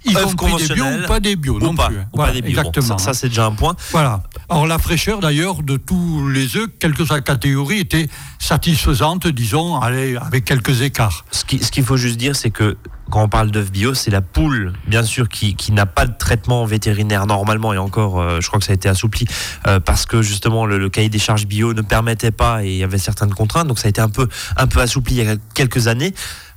y 0.05 0.13
compris 0.13 0.67
des 0.67 0.73
bio 0.73 0.85
ou 0.85 1.07
pas 1.07 1.19
des 1.19 1.35
bio 1.35 1.59
non 1.59 1.75
plus. 1.75 1.97
Ou 2.13 2.17
pas 2.17 2.31
des 2.31 2.41
bio. 2.41 2.51
Exactement. 2.51 2.97
ça, 2.97 3.13
c'est 3.13 3.29
déjà 3.29 3.45
un 3.45 3.51
point. 3.51 3.75
Voilà. 3.91 4.23
Alors 4.49 4.67
la 4.67 4.79
fraîcheur 4.79 5.19
d'ailleurs 5.19 5.63
de 5.63 5.77
tous 5.77 6.27
les 6.29 6.57
œufs, 6.57 6.67
quelle 6.79 6.93
que 6.93 7.05
soit 7.05 7.17
la 7.17 7.21
catégorie, 7.21 7.79
était 7.79 8.09
satisfaisante, 8.39 9.27
disons, 9.27 9.79
avec 9.79 10.45
quelques 10.45 10.81
écarts. 10.81 11.25
Ce 11.31 11.45
qu'il 11.45 11.63
ce 11.63 11.81
faut 11.81 11.97
juste 11.97 12.17
dire, 12.17 12.35
c'est 12.35 12.49
que 12.49 12.77
quand 13.09 13.23
on 13.23 13.29
parle 13.29 13.51
d'œufs 13.51 13.71
bio, 13.71 13.93
c'est 13.93 14.09
la 14.09 14.21
poule, 14.21 14.73
bien 14.87 15.03
sûr, 15.03 15.29
qui, 15.29 15.55
qui 15.55 15.73
n'a 15.73 15.85
pas 15.85 16.05
de 16.05 16.13
traitement 16.17 16.65
vétérinaire 16.65 17.27
normalement, 17.27 17.73
et 17.73 17.77
encore, 17.77 18.19
euh, 18.19 18.39
je 18.39 18.47
crois 18.47 18.59
que 18.59 18.65
ça 18.65 18.71
a 18.71 18.75
été 18.75 18.87
assoupli, 18.87 19.27
euh, 19.67 19.79
parce 19.79 20.05
que 20.05 20.21
justement 20.21 20.65
le, 20.65 20.77
le, 20.79 20.89
cahier 20.89 21.09
des 21.09 21.19
charges 21.19 21.45
bio 21.45 21.73
ne 21.73 21.81
permettait 21.81 22.31
pas 22.31 22.63
et 22.63 22.71
il 22.71 22.77
y 22.77 22.83
avait 22.83 22.97
certaines 22.97 23.33
contraintes, 23.33 23.67
donc 23.67 23.79
ça 23.79 23.87
a 23.87 23.89
été 23.89 24.01
un 24.01 24.09
peu, 24.09 24.27
un 24.55 24.67
peu 24.67 24.79
assoupli 24.79 25.15
il 25.15 25.23
y 25.25 25.27
a 25.27 25.35
quelques 25.53 25.87
années. 25.87 26.13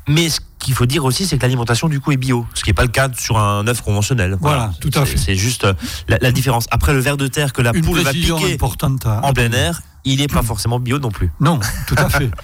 Mais 0.06 0.28
ce 0.28 0.40
qu'il 0.64 0.74
faut 0.74 0.86
dire 0.86 1.04
aussi, 1.04 1.26
c'est 1.26 1.36
que 1.36 1.42
l'alimentation 1.42 1.88
du 1.88 2.00
coup 2.00 2.12
est 2.12 2.16
bio, 2.16 2.46
ce 2.54 2.62
qui 2.62 2.70
n'est 2.70 2.74
pas 2.74 2.82
le 2.82 2.88
cas 2.88 3.08
sur 3.16 3.38
un 3.38 3.66
œuf 3.66 3.80
conventionnel. 3.82 4.36
Voilà, 4.40 4.72
tout 4.80 4.90
à 4.94 5.04
fait. 5.04 5.16
C'est 5.16 5.36
juste 5.36 5.66
la, 6.08 6.18
la, 6.20 6.32
différence. 6.32 6.66
Après, 6.70 6.92
le 6.92 7.00
ver 7.00 7.16
de 7.16 7.26
terre 7.26 7.52
que 7.52 7.62
la 7.62 7.72
Une 7.74 7.84
poule 7.84 8.00
va 8.00 8.12
piquer 8.12 8.52
importante 8.54 9.06
à- 9.06 9.20
en 9.24 9.32
plein 9.32 9.50
air, 9.52 9.82
il 10.06 10.18
n'est 10.18 10.28
pas 10.28 10.42
forcément 10.42 10.78
bio 10.80 10.98
non 10.98 11.10
plus. 11.10 11.30
Non, 11.40 11.58
tout 11.86 11.94
à 11.96 12.08
fait. 12.08 12.30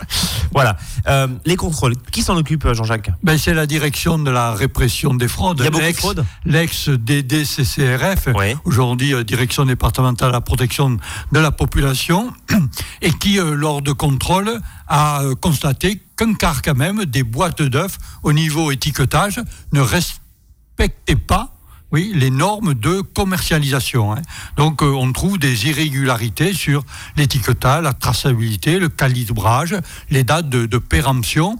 Voilà. 0.52 0.76
Euh, 1.06 1.28
les 1.46 1.54
contrôles, 1.54 1.94
qui 2.10 2.22
s'en 2.22 2.36
occupe, 2.36 2.66
Jean-Jacques? 2.72 3.10
Ben, 3.22 3.38
c'est 3.38 3.54
la 3.54 3.66
direction 3.66 4.18
de 4.18 4.32
la 4.32 4.52
répression 4.52 5.14
des 5.14 5.28
fraudes. 5.28 5.58
Il 5.60 5.64
y 5.64 5.68
a 5.68 5.70
beaucoup 5.70 5.82
de 5.82 5.86
l'ex- 5.86 6.00
fraudes? 6.00 6.24
L'ex-DDCCRF, 6.44 8.28
Oui. 8.34 8.54
aujourd'hui 8.64 9.14
euh, 9.14 9.22
direction 9.22 9.64
départementale 9.64 10.28
de 10.30 10.32
la 10.32 10.40
protection 10.40 10.96
de 11.32 11.38
la 11.38 11.52
population, 11.52 12.32
et 13.02 13.12
qui, 13.12 13.38
euh, 13.38 13.54
lors 13.54 13.80
de 13.82 13.92
contrôle, 13.92 14.58
a 14.88 15.22
euh, 15.22 15.34
constaté 15.36 16.02
qu'un 16.20 16.34
quart 16.34 16.60
quand 16.60 16.76
même 16.76 17.06
des 17.06 17.22
boîtes 17.22 17.62
d'œufs 17.62 17.96
au 18.22 18.34
niveau 18.34 18.70
étiquetage 18.70 19.40
ne 19.72 19.80
respectaient 19.80 21.16
pas 21.16 21.54
oui, 21.92 22.12
les 22.14 22.30
normes 22.30 22.74
de 22.74 23.00
commercialisation. 23.00 24.12
hein. 24.12 24.22
Donc, 24.56 24.80
euh, 24.80 24.86
on 24.86 25.10
trouve 25.12 25.38
des 25.38 25.66
irrégularités 25.66 26.52
sur 26.52 26.84
l'étiquetage, 27.16 27.82
la 27.82 27.94
traçabilité, 27.94 28.78
le 28.78 28.88
calibrage, 28.88 29.74
les 30.08 30.22
dates 30.22 30.48
de, 30.48 30.78
péremption. 30.78 31.58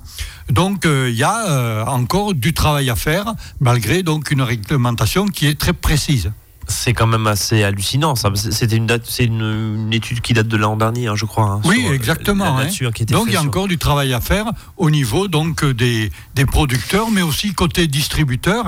Donc, 0.48 0.86
euh, 0.86 1.10
il 1.10 1.16
y 1.16 1.24
a 1.24 1.48
euh, 1.48 1.84
encore 1.86 2.34
du 2.34 2.54
travail 2.54 2.90
à 2.90 2.94
faire, 2.94 3.34
malgré 3.58 4.04
une 4.30 4.42
réglementation 4.42 5.26
qui 5.26 5.46
est 5.46 5.58
très 5.58 5.72
précise. 5.72 6.30
C'est 6.70 6.92
quand 6.94 7.06
même 7.06 7.26
assez 7.26 7.62
hallucinant. 7.64 8.14
Ça. 8.14 8.30
C'était 8.34 8.76
une 8.76 8.86
date, 8.86 9.02
c'est 9.04 9.24
une, 9.24 9.40
une 9.76 9.92
étude 9.92 10.20
qui 10.20 10.32
date 10.32 10.48
de 10.48 10.56
l'an 10.56 10.76
dernier, 10.76 11.08
hein, 11.08 11.14
je 11.16 11.24
crois. 11.24 11.44
hein, 11.46 11.60
Oui, 11.64 11.80
sur, 11.82 11.90
euh, 11.90 11.94
exactement. 11.94 12.58
hein. 12.58 12.66
qui 12.94 13.04
Donc 13.06 13.24
il 13.26 13.32
y 13.32 13.36
a 13.36 13.40
sur- 13.40 13.48
encore 13.48 13.68
du 13.68 13.76
travail 13.76 14.14
à 14.14 14.20
faire 14.20 14.46
au 14.76 14.90
niveau 14.90 15.28
donc 15.28 15.64
des, 15.64 16.10
des 16.34 16.46
producteurs, 16.46 17.10
mais 17.10 17.22
aussi 17.22 17.52
côté 17.52 17.86
distributeurs. 17.88 18.66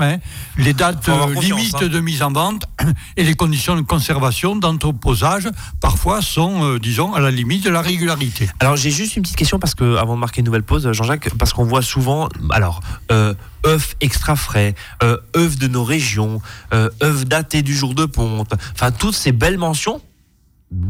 Les 0.57 0.73
dates 0.73 1.09
euh, 1.09 1.33
limites 1.41 1.83
de 1.83 1.99
mise 1.99 2.21
en 2.21 2.31
vente 2.31 2.65
et 3.17 3.23
les 3.23 3.33
conditions 3.35 3.75
de 3.75 3.81
conservation, 3.81 4.55
d'entreposage, 4.55 5.47
parfois 5.79 6.21
sont, 6.21 6.63
euh, 6.63 6.79
disons, 6.79 7.13
à 7.13 7.19
la 7.19 7.31
limite 7.31 7.63
de 7.63 7.69
la 7.69 7.81
régularité. 7.81 8.49
Alors 8.59 8.75
j'ai 8.75 8.91
juste 8.91 9.15
une 9.15 9.23
petite 9.23 9.37
question 9.37 9.59
parce 9.59 9.75
que 9.75 9.95
avant 9.97 10.15
de 10.15 10.19
marquer 10.19 10.41
une 10.41 10.45
nouvelle 10.45 10.63
pause, 10.63 10.91
Jean-Jacques, 10.91 11.29
parce 11.37 11.53
qu'on 11.53 11.63
voit 11.65 11.81
souvent, 11.81 12.27
alors 12.49 12.81
euh, 13.11 13.33
œufs 13.65 13.95
extra 14.01 14.35
frais, 14.35 14.75
euh, 15.01 15.17
œufs 15.35 15.57
de 15.57 15.67
nos 15.67 15.83
régions, 15.83 16.41
euh, 16.73 16.89
œufs 17.01 17.25
datés 17.25 17.61
du 17.61 17.75
jour 17.75 17.95
de 17.95 18.05
ponte, 18.05 18.53
enfin 18.73 18.91
toutes 18.91 19.15
ces 19.15 19.31
belles 19.31 19.57
mentions. 19.57 20.01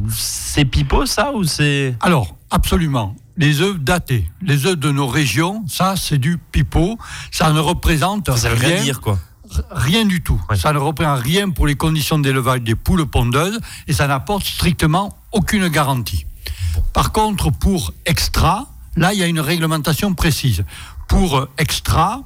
C'est 0.09 0.65
pipeau 0.65 1.05
ça 1.05 1.33
ou 1.33 1.43
c'est 1.43 1.95
Alors, 1.99 2.37
absolument. 2.51 3.15
Les 3.35 3.61
œufs 3.61 3.77
datés, 3.79 4.29
les 4.41 4.65
œufs 4.65 4.77
de 4.77 4.91
nos 4.91 5.07
régions, 5.07 5.65
ça 5.67 5.95
c'est 5.97 6.17
du 6.17 6.37
pipeau. 6.37 6.97
Ça 7.31 7.51
ne 7.51 7.59
représente 7.59 8.33
ça 8.37 8.49
veut 8.49 8.55
rien 8.55 8.81
dire 8.81 9.01
quoi 9.01 9.19
Rien 9.69 10.05
du 10.05 10.23
tout. 10.23 10.41
Ouais. 10.49 10.55
Ça 10.55 10.73
ne 10.73 10.79
représente 10.79 11.21
rien 11.21 11.49
pour 11.49 11.67
les 11.67 11.75
conditions 11.75 12.17
d'élevage 12.17 12.61
des 12.61 12.75
poules 12.75 13.05
pondeuses 13.05 13.59
et 13.87 13.93
ça 13.93 14.07
n'apporte 14.07 14.45
strictement 14.45 15.17
aucune 15.31 15.67
garantie. 15.67 16.25
Par 16.93 17.11
contre, 17.11 17.51
pour 17.51 17.93
extra, 18.05 18.67
là, 18.95 19.13
il 19.13 19.19
y 19.19 19.23
a 19.23 19.27
une 19.27 19.39
réglementation 19.39 20.13
précise. 20.13 20.63
Pour 21.07 21.37
euh, 21.37 21.49
extra, 21.57 22.23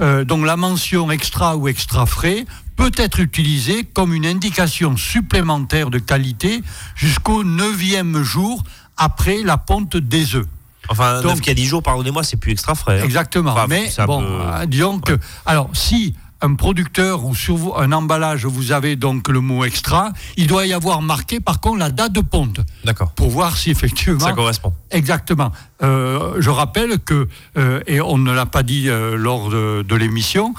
euh, 0.00 0.24
donc 0.24 0.44
la 0.46 0.56
mention 0.56 1.10
extra 1.10 1.56
ou 1.56 1.68
extra 1.68 2.06
frais 2.06 2.44
peut 2.76 2.92
être 2.96 3.20
utilisée 3.20 3.84
comme 3.84 4.14
une 4.14 4.24
indication 4.26 4.96
supplémentaire 4.96 5.90
de 5.90 5.98
qualité 5.98 6.62
jusqu'au 6.96 7.44
neuvième 7.44 8.22
jour 8.22 8.62
après 8.96 9.42
la 9.42 9.58
ponte 9.58 9.96
des 9.96 10.34
œufs. 10.34 10.46
Enfin, 10.88 11.16
un 11.18 11.22
Donc- 11.22 11.32
œuf 11.32 11.40
qui 11.42 11.50
a 11.50 11.54
10 11.54 11.66
jours, 11.66 11.82
pardonnez-moi, 11.82 12.24
c'est 12.24 12.36
plus 12.38 12.52
extra 12.52 12.74
frais. 12.74 13.00
hein. 13.00 13.04
Exactement. 13.04 13.52
Enfin, 13.52 13.66
Mais 13.68 13.90
bon, 14.06 14.20
peu- 14.22 14.26
euh, 14.26 14.66
disons 14.66 14.98
que. 14.98 15.18
Alors, 15.46 15.70
si 15.74 16.14
un 16.42 16.54
producteur 16.54 17.24
ou 17.24 17.34
sur 17.34 17.78
un 17.78 17.92
emballage, 17.92 18.46
vous 18.46 18.72
avez 18.72 18.96
donc 18.96 19.28
le 19.28 19.40
mot 19.40 19.64
extra, 19.64 20.12
il 20.36 20.46
doit 20.46 20.66
y 20.66 20.72
avoir 20.72 21.02
marqué 21.02 21.40
par 21.40 21.60
contre 21.60 21.78
la 21.78 21.90
date 21.90 22.12
de 22.12 22.20
ponte 22.20 22.60
D'accord. 22.84 23.12
pour 23.12 23.30
voir 23.30 23.56
si 23.56 23.70
effectivement. 23.70 24.20
Ça 24.20 24.32
correspond. 24.32 24.72
Exactement. 24.90 25.52
Euh, 25.82 26.36
je 26.38 26.50
rappelle 26.50 26.98
que, 26.98 27.28
euh, 27.56 27.80
et 27.86 28.00
on 28.00 28.18
ne 28.18 28.32
l'a 28.32 28.46
pas 28.46 28.62
dit 28.62 28.88
euh, 28.88 29.16
lors 29.16 29.50
de, 29.50 29.82
de 29.82 29.96
l'émission, 29.96 30.54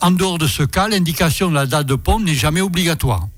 en 0.00 0.10
dehors 0.10 0.38
de 0.38 0.46
ce 0.46 0.62
cas, 0.62 0.88
l'indication 0.88 1.50
de 1.50 1.54
la 1.54 1.66
date 1.66 1.86
de 1.86 1.94
ponte 1.94 2.24
n'est 2.24 2.34
jamais 2.34 2.60
obligatoire. 2.60 3.28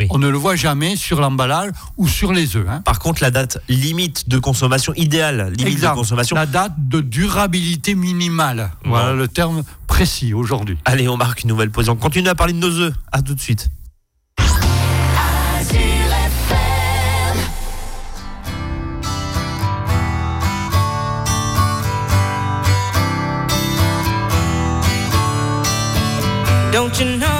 Oui. 0.00 0.06
On 0.10 0.18
ne 0.18 0.28
le 0.28 0.38
voit 0.38 0.56
jamais 0.56 0.96
sur 0.96 1.20
l'emballage 1.20 1.70
ou 1.98 2.08
sur 2.08 2.32
les 2.32 2.56
œufs. 2.56 2.66
hein. 2.68 2.80
Par 2.84 2.98
contre, 2.98 3.22
la 3.22 3.30
date 3.30 3.58
limite 3.68 4.28
de 4.30 4.38
consommation 4.38 4.94
idéale, 4.96 5.52
limite 5.56 5.74
Exact. 5.74 5.90
de 5.90 5.94
consommation. 5.96 6.36
La 6.36 6.46
date 6.46 6.72
de 6.78 7.00
durabilité 7.00 7.94
minimale. 7.94 8.70
Voilà 8.84 9.12
le 9.12 9.28
terme 9.28 9.62
précis 9.86 10.32
aujourd'hui. 10.32 10.78
Allez, 10.86 11.06
on 11.08 11.16
marque 11.18 11.42
une 11.42 11.48
nouvelle 11.50 11.70
pause. 11.70 11.88
On 11.90 11.96
continue 11.96 12.28
à 12.28 12.34
parler 12.34 12.54
de 12.54 12.58
nos 12.58 12.78
œufs. 12.80 12.94
À 13.12 13.20
tout 13.20 13.34
de 13.34 13.40
suite. 13.40 13.68
Don't 26.72 26.98
you 27.00 27.04
know 27.18 27.18
they're 27.18 27.39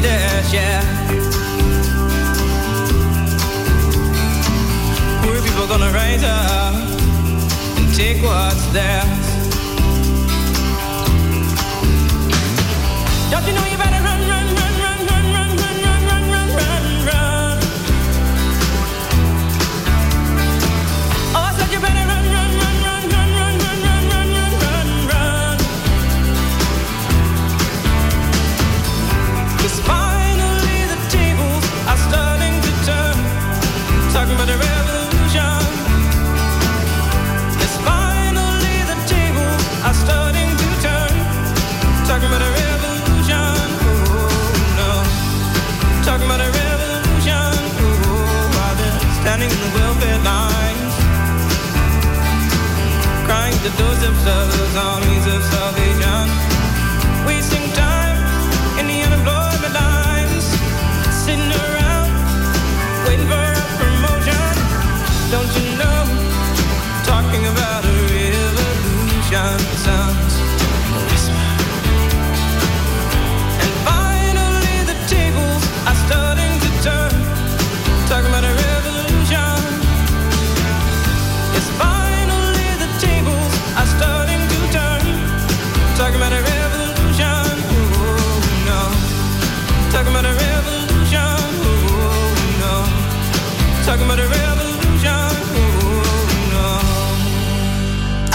their 0.00 0.42
share. 0.50 0.82
Poor 5.22 5.36
people 5.42 5.66
gonna 5.66 5.90
rise 5.92 6.24
up 6.24 6.74
and 7.76 7.94
take 7.94 8.22
what's 8.22 8.64
theirs. 8.72 9.28
Don't 13.30 13.46
you 13.46 13.52
know 13.54 13.71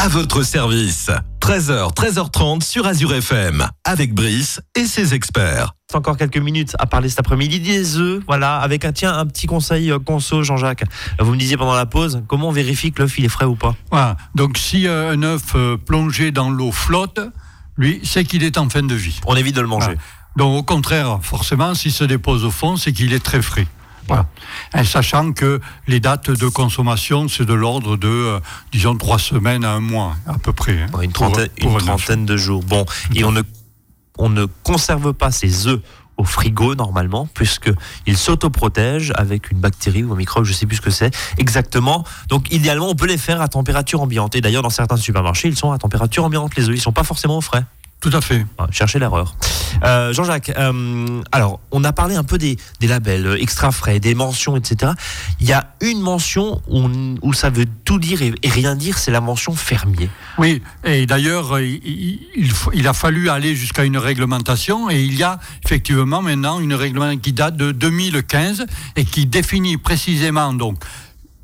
À 0.08 0.10
votre 0.10 0.42
service. 0.42 1.12
13h, 1.42 1.94
13h30 1.94 2.64
sur 2.64 2.88
Azure 2.88 3.14
FM. 3.14 3.68
Avec 3.84 4.14
Brice 4.14 4.62
et 4.74 4.86
ses 4.86 5.14
experts. 5.14 5.74
Encore 5.94 6.16
quelques 6.16 6.38
minutes 6.38 6.78
à 6.80 6.86
parler 6.86 7.10
cet 7.10 7.20
après-midi 7.20 7.60
des 7.60 7.98
œufs, 7.98 8.24
voilà, 8.26 8.56
avec 8.56 8.86
un 8.86 8.94
tiens 8.94 9.18
un 9.18 9.26
petit 9.26 9.48
conseil 9.48 9.92
euh, 9.92 10.00
conso, 10.00 10.44
Jean-Jacques. 10.44 10.86
Vous 11.20 11.34
me 11.34 11.38
disiez 11.38 11.58
pendant 11.58 11.76
la 11.76 11.86
pause, 11.86 12.24
comment 12.26 12.48
on 12.48 12.52
vérifie 12.54 12.94
que 12.94 13.02
l'œuf 13.02 13.20
il 13.20 13.26
est 13.26 13.30
frais 13.30 13.44
ou 13.44 13.56
pas 13.56 13.76
Voilà. 13.92 14.16
Donc 14.34 14.58
si 14.58 14.88
euh, 14.88 15.12
un 15.12 15.24
œuf 15.24 15.56
euh, 15.56 15.76
plongé 15.76 16.32
dans 16.32 16.50
l'eau 16.50 16.72
flotte, 16.72 17.20
lui, 17.76 18.00
c'est 18.06 18.24
qu'il 18.24 18.46
est 18.46 18.58
en 18.58 18.70
fin 18.70 18.84
de 18.84 18.96
vie. 18.96 19.20
On 19.26 19.36
évite 19.36 19.58
de 19.58 19.62
le 19.62 19.68
manger. 19.68 19.88
Voilà. 19.88 20.02
Donc 20.38 20.58
au 20.58 20.64
contraire, 20.64 21.20
forcément, 21.22 21.74
s'il 21.76 21.92
se 21.92 22.06
dépose 22.06 22.46
au 22.46 22.52
fond, 22.52 22.78
c'est 22.78 22.94
qu'il 22.94 23.12
est 23.12 23.20
très 23.20 23.42
frais. 23.42 23.68
Voilà. 24.08 24.26
Et 24.78 24.84
sachant 24.84 25.32
que 25.34 25.60
les 25.88 26.00
dates 26.00 26.32
de 26.32 26.48
consommation, 26.48 27.28
c'est 27.28 27.46
de 27.46 27.54
l'ordre 27.54 27.98
de, 27.98 28.08
euh, 28.08 28.40
disons, 28.72 28.96
trois 28.96 29.20
semaines 29.20 29.64
à 29.66 29.72
un 29.74 29.80
mois, 29.80 30.16
à 30.26 30.38
peu 30.38 30.54
près. 30.54 30.82
hein, 30.82 31.02
Une 31.02 31.12
trentaine, 31.12 31.50
pour 31.62 31.72
une 31.72 31.76
un 31.90 31.94
œuf. 31.94 32.04
trentaine 32.06 32.26
de 32.26 32.38
jours. 32.38 32.64
Bon, 32.64 32.86
et 33.16 33.24
on 33.24 33.32
ne, 33.32 33.42
on 34.18 34.30
ne 34.30 34.46
conserve 34.64 35.14
pas 35.14 35.32
ces 35.32 35.68
œufs 35.68 35.82
au 36.18 36.24
frigo 36.24 36.74
normalement, 36.74 37.28
puisque 37.36 37.70
ils 38.08 38.18
s'autoprotègent 38.18 39.14
avec 39.18 39.52
une 39.52 39.60
bactérie 39.60 40.04
ou 40.04 40.14
un 40.14 40.16
microbe, 40.16 40.46
je 40.46 40.54
sais 40.54 40.66
plus 40.66 40.78
ce 40.78 40.82
que 40.82 40.90
c'est 40.90 41.14
exactement. 41.38 42.04
Donc 42.30 42.52
idéalement, 42.52 42.90
on 42.90 42.96
peut 42.96 43.06
les 43.06 43.20
faire 43.20 43.40
à 43.40 43.48
température 43.48 44.02
ambiante. 44.02 44.36
Et 44.36 44.42
d'ailleurs, 44.42 44.64
dans 44.64 44.72
certains 44.72 44.98
supermarchés, 44.98 45.48
ils 45.48 45.56
sont 45.58 45.72
à 45.72 45.78
température 45.78 46.24
ambiante 46.24 46.56
les 46.56 46.70
œufs. 46.70 46.76
Ils 46.76 46.82
sont 46.82 46.92
pas 46.92 47.04
forcément 47.04 47.38
au 47.38 47.42
frais. 47.42 47.64
Tout 48.02 48.10
à 48.14 48.22
fait. 48.22 48.46
Ah, 48.58 48.66
Cherchez 48.72 48.98
l'erreur. 48.98 49.36
Euh, 49.84 50.14
Jean-Jacques, 50.14 50.52
euh, 50.58 51.22
alors 51.32 51.60
on 51.72 51.84
a 51.84 51.94
parlé 51.94 52.16
un 52.16 52.24
peu 52.24 52.38
des, 52.38 52.58
labels 52.82 53.28
euh, 53.28 53.42
extra 53.42 53.72
frais, 53.72 54.00
des 54.00 54.16
mentions, 54.16 54.56
etc. 54.56 54.94
Il 55.40 55.48
y 55.48 55.54
a 55.54 55.74
une 55.82 56.02
mention 56.02 56.62
où, 56.68 57.34
ça 57.34 57.50
veut 57.50 57.66
tout 57.86 58.00
dire 58.00 58.22
et, 58.22 58.34
rien 58.50 58.76
dire, 58.76 58.98
c'est 58.98 59.12
la 59.12 59.22
mention 59.22 59.54
fermier. 59.54 60.10
Oui, 60.38 60.62
et 60.84 61.06
d'ailleurs, 61.06 61.60
il 61.60 62.88
a 62.88 62.94
fallu 62.94 63.30
aller 63.30 63.56
jusqu'à 63.56 63.84
une 63.84 63.98
réglementation 63.98 64.90
et 64.90 65.02
il 65.02 65.16
y 65.16 65.24
a 65.24 65.40
effectivement 65.64 66.22
maintenant 66.22 66.60
une 66.60 66.74
réglementation 66.74 67.20
qui 67.20 67.34
date 67.34 67.58
de 67.58 67.72
2015 67.72 68.66
et 68.96 69.06
qui 69.06 69.26
définit 69.26 69.78
précisément 69.78 70.54
donc, 70.54 70.78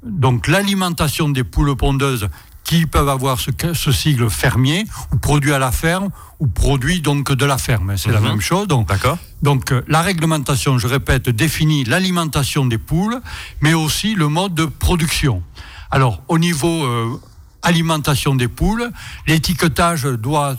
donc 0.03 0.47
l'alimentation 0.47 1.29
des 1.29 1.43
poules 1.43 1.75
pondeuses 1.75 2.27
qui 2.63 2.85
peuvent 2.85 3.09
avoir 3.09 3.39
ce, 3.39 3.51
ce 3.73 3.91
sigle 3.91 4.29
fermier 4.29 4.85
ou 5.11 5.17
produit 5.17 5.51
à 5.53 5.59
la 5.59 5.71
ferme 5.71 6.09
ou 6.39 6.47
produit 6.47 7.01
donc 7.01 7.31
de 7.31 7.45
la 7.45 7.57
ferme. 7.57 7.97
C'est 7.97 8.11
la 8.11 8.19
Mhm. 8.21 8.27
même 8.27 8.41
chose. 8.41 8.67
Donc, 8.67 9.71
euh, 9.71 9.81
la 9.87 10.01
réglementation, 10.01 10.77
je 10.79 10.87
répète, 10.87 11.29
définit 11.29 11.83
l'alimentation 11.83 12.65
des 12.65 12.77
poules, 12.77 13.19
mais 13.61 13.73
aussi 13.73 14.15
le 14.15 14.27
mode 14.29 14.53
de 14.55 14.65
production. 14.65 15.43
Alors 15.91 16.23
au 16.27 16.39
niveau 16.39 16.83
euh, 16.85 17.19
alimentation 17.61 18.33
des 18.35 18.47
poules, 18.47 18.89
l'étiquetage 19.27 20.03
doit 20.03 20.55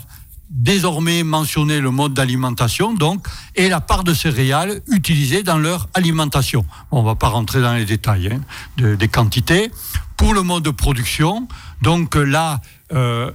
désormais 0.49 1.23
mentionner 1.23 1.81
le 1.81 1.89
mode 1.91 2.13
d'alimentation 2.13 2.93
donc 2.93 3.27
et 3.55 3.67
la 3.67 3.81
part 3.81 4.03
de 4.03 4.13
céréales 4.13 4.81
utilisée 4.87 5.43
dans 5.43 5.57
leur 5.57 5.89
alimentation. 5.95 6.61
Bon, 6.91 6.99
on 6.99 7.01
ne 7.01 7.07
va 7.07 7.15
pas 7.15 7.29
rentrer 7.29 7.61
dans 7.61 7.73
les 7.73 7.83
détails 7.85 8.29
hein, 8.31 8.41
de- 8.77 8.95
des 8.95 9.07
quantités. 9.07 9.71
Pour 10.17 10.33
le 10.33 10.41
mode 10.43 10.63
de 10.63 10.69
production, 10.69 11.47
donc 11.81 12.15
euh, 12.15 12.23
là, 12.23 12.61
euh, 12.93 13.31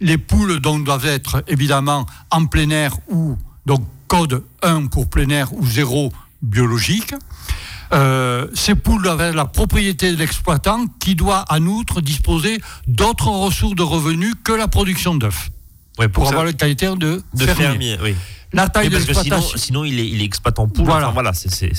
les 0.00 0.18
poules 0.18 0.60
doivent 0.60 1.06
être 1.06 1.44
évidemment 1.46 2.06
en 2.30 2.46
plein 2.46 2.70
air 2.70 2.96
ou 3.08 3.36
donc 3.66 3.82
code 4.08 4.42
1 4.62 4.86
pour 4.86 5.08
plein 5.08 5.28
air 5.28 5.52
ou 5.52 5.64
0 5.64 6.12
biologique. 6.42 7.14
Euh, 7.92 8.46
ces 8.54 8.74
poules 8.74 9.02
doivent 9.02 9.20
être 9.20 9.34
la 9.34 9.44
propriété 9.44 10.12
de 10.12 10.16
l'exploitant 10.16 10.86
qui 10.98 11.14
doit 11.14 11.44
en 11.50 11.64
outre 11.66 12.00
disposer 12.00 12.60
d'autres 12.86 13.28
ressources 13.28 13.74
de 13.74 13.82
revenus 13.82 14.34
que 14.42 14.52
la 14.52 14.68
production 14.68 15.14
d'œufs 15.14 15.50
Ouais, 15.98 16.08
pour 16.08 16.26
avoir 16.28 16.44
le 16.44 16.52
qualité 16.52 16.86
de, 16.86 17.22
de 17.34 17.46
fermier. 17.46 17.96
fermier. 17.96 17.98
oui. 18.02 18.14
La 18.54 18.68
taille 18.68 18.88
Oui, 18.88 18.92
de 18.92 18.98
que 18.98 19.02
sinon, 19.14 19.14
l'exploitation. 19.22 19.58
sinon 19.58 19.84
il, 19.84 19.98
est, 19.98 20.06
il 20.06 20.20
est 20.20 20.24
exploitant 20.26 20.68
poule. 20.68 20.84
Voilà. 20.84 21.08
Enfin, 21.08 21.22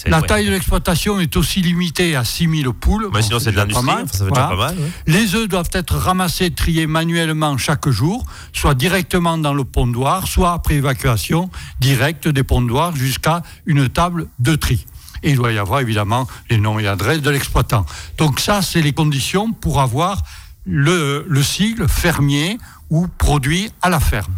La 0.08 0.21
ouais. 0.21 0.26
taille 0.28 0.47
de 0.47 0.52
l'exploitation 0.52 1.19
est 1.19 1.36
aussi 1.38 1.62
limitée 1.62 2.15
à 2.15 2.23
6000 2.23 2.67
poules. 2.71 3.10
Mais 3.13 3.21
sinon, 3.21 3.38
c'est 3.39 3.52
de 3.52 3.58
l'industrie. 3.58 3.86
enfin, 3.91 4.06
ça 4.12 4.23
veut 4.23 4.30
Voilà. 4.30 4.47
pas 4.47 4.56
mal. 4.56 4.76
ouais. 4.80 4.89
Les 5.06 5.36
œufs 5.36 5.47
doivent 5.47 5.69
être 5.73 5.95
ramassés, 5.95 6.49
triés 6.49 6.88
manuellement 6.88 7.60
chaque 7.60 7.88
jour, 7.89 8.26
soit 8.54 8.73
directement 8.73 9.38
dans 9.38 9.54
le 9.54 9.63
pondoir, 9.65 10.28
soit 10.28 10.54
après 10.54 10.73
évacuation 10.76 11.52
directe 11.80 12.28
des 12.28 12.41
pondoirs 12.43 12.95
jusqu'à 12.95 13.43
une 13.67 13.88
table 13.88 14.26
de 14.39 14.56
tri. 14.56 14.84
Et 15.21 15.30
il 15.30 15.36
doit 15.36 15.52
y 15.52 15.60
avoir 15.60 15.80
évidemment 15.82 16.28
les 16.49 16.58
noms 16.58 16.80
et 16.80 16.88
adresses 16.88 17.21
de 17.21 17.30
l'exploitant. 17.30 17.86
Donc 18.17 18.39
ça, 18.39 18.63
c'est 18.63 18.82
les 18.82 18.93
conditions 18.93 19.54
pour 19.54 19.80
avoir 19.80 20.23
le, 20.65 21.26
le 21.28 21.43
sigle 21.43 21.88
fermier 21.88 22.58
ou 22.89 23.08
produit 23.08 23.71
à 23.82 23.89
la 23.89 23.99
ferme. 23.99 24.34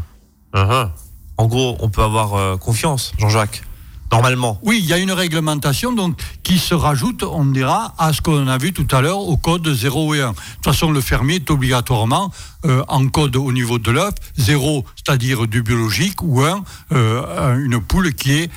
Uh-huh. 0.54 0.90
En 1.38 1.48
gros, 1.48 1.76
on 1.80 1.90
peut 1.90 2.04
avoir 2.04 2.36
euh, 2.36 2.58
confiance, 2.58 3.12
Jean-Jacques. 3.18 3.64
Normalement. 4.12 4.60
Oui, 4.62 4.80
il 4.82 4.86
y 4.86 4.94
a 4.94 4.98
une 4.98 5.12
réglementation 5.12 5.92
donc 5.92 6.18
qui 6.44 6.60
se 6.60 6.76
rajoute, 6.76 7.24
on 7.24 7.44
dira, 7.46 7.96
à 7.98 8.14
ce 8.14 8.22
qu'on 8.22 8.48
a 8.48 8.58
vu 8.58 8.72
tout 8.72 8.88
à 8.96 9.02
l'heure 9.02 9.20
au 9.20 9.36
code 9.36 9.68
0 9.68 10.14
et 10.14 10.22
1. 10.22 10.30
De 10.30 10.36
toute 10.36 10.64
façon, 10.64 10.92
le 10.92 11.02
fermier 11.02 11.36
est 11.36 11.50
obligatoirement 11.50 12.32
euh, 12.66 12.84
en 12.88 13.08
code 13.08 13.36
au 13.36 13.52
niveau 13.52 13.80
de 13.80 13.92
l'œuf, 13.92 14.14
0, 14.38 14.86
c'est-à-dire 14.96 15.48
du 15.48 15.64
biologique, 15.64 16.22
ou 16.22 16.44
1, 16.44 16.64
euh, 16.92 17.58
une 17.58 17.82
poule 17.82 18.14
qui 18.14 18.34
est 18.34 18.52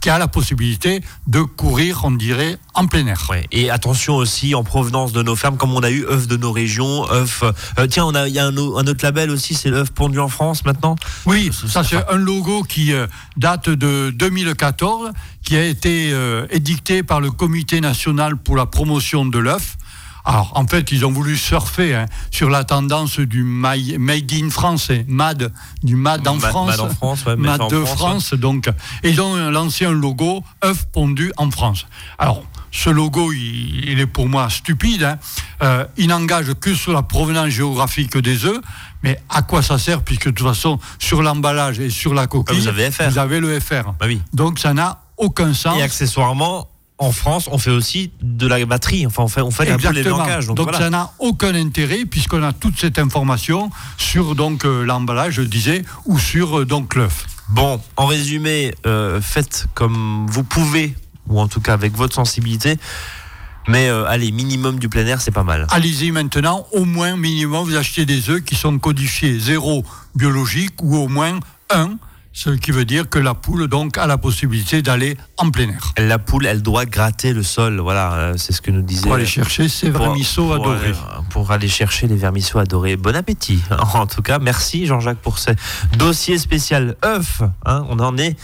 qui 0.00 0.10
a 0.10 0.18
la 0.18 0.28
possibilité 0.28 1.02
de 1.26 1.40
courir, 1.40 2.00
on 2.04 2.10
dirait, 2.10 2.58
en 2.74 2.86
plein 2.86 3.06
air. 3.06 3.26
Ouais. 3.30 3.46
Et 3.52 3.70
attention 3.70 4.16
aussi 4.16 4.54
en 4.54 4.64
provenance 4.64 5.12
de 5.12 5.22
nos 5.22 5.36
fermes, 5.36 5.56
comme 5.56 5.72
on 5.72 5.82
a 5.82 5.90
eu 5.90 6.04
œufs 6.06 6.26
de 6.26 6.36
nos 6.36 6.52
régions, 6.52 7.10
œufs. 7.10 7.42
euh, 7.78 7.86
tiens, 7.86 8.04
on 8.04 8.14
a, 8.14 8.28
il 8.28 8.34
y 8.34 8.38
a 8.38 8.46
un 8.46 8.56
autre 8.56 9.04
label 9.04 9.30
aussi, 9.30 9.54
c'est 9.54 9.70
l'œuf 9.70 9.90
pondu 9.90 10.18
en 10.18 10.28
France 10.28 10.64
maintenant? 10.64 10.96
Oui, 11.26 11.50
ça 11.68 11.84
c'est 11.84 11.96
un 12.10 12.16
logo 12.16 12.62
qui 12.62 12.92
euh, 12.92 13.06
date 13.36 13.70
de 13.70 14.10
2014, 14.10 15.10
qui 15.44 15.56
a 15.56 15.64
été 15.64 16.10
euh, 16.12 16.46
édicté 16.50 17.02
par 17.02 17.20
le 17.20 17.30
Comité 17.30 17.80
national 17.80 18.36
pour 18.36 18.56
la 18.56 18.66
promotion 18.66 19.24
de 19.24 19.38
l'œuf. 19.38 19.76
Alors, 20.24 20.52
en 20.54 20.66
fait, 20.66 20.90
ils 20.92 21.04
ont 21.04 21.10
voulu 21.12 21.36
surfer 21.36 21.94
hein, 21.94 22.06
sur 22.30 22.48
la 22.48 22.64
tendance 22.64 23.18
du 23.20 23.44
my- 23.44 23.98
Made 23.98 24.32
in 24.32 24.48
France, 24.50 24.88
hein, 24.90 25.02
MAD, 25.06 25.52
du 25.82 25.96
MAD 25.96 26.26
en 26.26 26.38
France. 26.38 26.68
Made 26.70 26.80
en 26.80 26.88
France, 26.88 27.24
ouais, 27.26 27.36
MAD 27.36 27.60
en 27.60 27.68
de 27.68 27.84
France, 27.84 27.98
France, 28.28 28.34
donc. 28.34 28.68
Et 29.02 29.10
ils 29.10 29.20
ont 29.20 29.50
lancé 29.50 29.84
un 29.84 29.92
logo 29.92 30.42
œuf 30.64 30.86
pondu 30.92 31.30
en 31.36 31.50
France. 31.50 31.86
Alors, 32.18 32.42
ce 32.70 32.90
logo, 32.90 33.32
il, 33.32 33.88
il 33.90 34.00
est 34.00 34.06
pour 34.06 34.28
moi 34.28 34.48
stupide. 34.50 35.04
hein. 35.04 35.18
Euh, 35.62 35.84
il 35.96 36.08
n'engage 36.08 36.54
que 36.54 36.74
sur 36.74 36.92
la 36.92 37.02
provenance 37.02 37.48
géographique 37.50 38.16
des 38.16 38.46
œufs. 38.46 38.60
Mais 39.02 39.20
à 39.28 39.42
quoi 39.42 39.62
ça 39.62 39.78
sert 39.78 40.02
Puisque 40.02 40.26
de 40.26 40.30
toute 40.30 40.46
façon, 40.48 40.78
sur 40.98 41.22
l'emballage 41.22 41.78
et 41.80 41.90
sur 41.90 42.14
la 42.14 42.26
coquille, 42.26 42.56
Ah, 42.58 42.62
vous 42.62 42.68
avez 42.68 42.90
FR. 42.90 43.10
vous 43.10 43.18
avez 43.18 43.40
le 43.40 43.60
FR. 43.60 43.92
Bah 44.00 44.06
oui. 44.06 44.22
Donc 44.32 44.58
ça 44.58 44.72
n'a 44.72 45.02
aucun 45.18 45.52
sens. 45.52 45.78
Et 45.78 45.82
accessoirement, 45.82 46.68
en 46.98 47.10
France, 47.10 47.48
on 47.50 47.58
fait 47.58 47.70
aussi 47.70 48.12
de 48.22 48.46
la 48.46 48.64
batterie. 48.64 49.06
Enfin, 49.06 49.24
on 49.24 49.28
fait, 49.28 49.40
on 49.40 49.50
fait 49.50 49.70
un 49.70 49.76
peu 49.78 49.90
les 49.90 50.02
blancages. 50.02 50.46
Donc, 50.46 50.56
Donc, 50.56 50.66
voilà. 50.70 50.78
ça 50.78 50.90
n'a 50.90 51.10
aucun 51.18 51.54
intérêt 51.54 52.04
puisqu'on 52.04 52.42
a 52.42 52.52
toute 52.52 52.78
cette 52.78 52.98
information 52.98 53.70
sur 53.98 54.34
donc 54.34 54.64
euh, 54.64 54.84
l'emballage, 54.84 55.34
je 55.34 55.42
disais, 55.42 55.84
ou 56.06 56.18
sur 56.18 56.60
euh, 56.60 56.64
donc 56.64 56.94
l'œuf. 56.94 57.26
Bon, 57.48 57.80
en 57.96 58.06
résumé, 58.06 58.74
euh, 58.86 59.20
faites 59.20 59.66
comme 59.74 60.26
vous 60.30 60.44
pouvez, 60.44 60.94
ou 61.28 61.40
en 61.40 61.48
tout 61.48 61.60
cas 61.60 61.74
avec 61.74 61.94
votre 61.96 62.14
sensibilité. 62.14 62.78
Mais 63.66 63.88
euh, 63.88 64.06
allez, 64.06 64.30
minimum 64.30 64.78
du 64.78 64.88
plein 64.88 65.06
air, 65.06 65.20
c'est 65.20 65.30
pas 65.30 65.42
mal. 65.42 65.66
Allez-y 65.70 66.10
maintenant, 66.10 66.66
au 66.72 66.84
moins 66.84 67.16
minimum, 67.16 67.64
vous 67.64 67.76
achetez 67.76 68.04
des 68.04 68.28
œufs 68.30 68.42
qui 68.42 68.56
sont 68.56 68.78
codifiés 68.78 69.38
zéro 69.38 69.84
biologique 70.14 70.82
ou 70.82 70.96
au 70.96 71.08
moins 71.08 71.40
1, 71.70 71.96
ce 72.36 72.50
qui 72.50 72.72
veut 72.72 72.84
dire 72.84 73.08
que 73.08 73.20
la 73.20 73.32
poule 73.32 73.68
donc 73.68 73.96
a 73.96 74.08
la 74.08 74.18
possibilité 74.18 74.82
d'aller 74.82 75.16
en 75.38 75.50
plein 75.52 75.68
air. 75.70 75.92
La 75.96 76.18
poule, 76.18 76.46
elle 76.46 76.62
doit 76.62 76.84
gratter 76.84 77.32
le 77.32 77.44
sol. 77.44 77.78
Voilà, 77.78 78.12
euh, 78.14 78.34
c'est 78.36 78.52
ce 78.52 78.60
que 78.60 78.72
nous 78.72 78.82
disait. 78.82 79.02
Pour 79.04 79.14
aller 79.14 79.24
chercher 79.24 79.68
ses 79.68 79.88
vermisseaux 79.88 80.46
pour, 80.46 80.54
adorés. 80.56 80.88
euh, 80.90 81.22
pour 81.30 81.52
aller 81.52 81.68
chercher 81.68 82.08
les 82.08 82.16
vermisseaux 82.16 82.58
adorés. 82.58 82.96
Bon 82.96 83.14
appétit. 83.14 83.62
En 83.94 84.06
tout 84.08 84.20
cas, 84.20 84.40
merci 84.40 84.84
Jean-Jacques 84.86 85.18
pour 85.18 85.38
ce 85.38 85.52
dossier 85.96 86.36
spécial 86.38 86.96
œuf. 87.04 87.40
hein. 87.64 87.86
on 87.88 88.00
en 88.00 88.18
est 88.18 88.36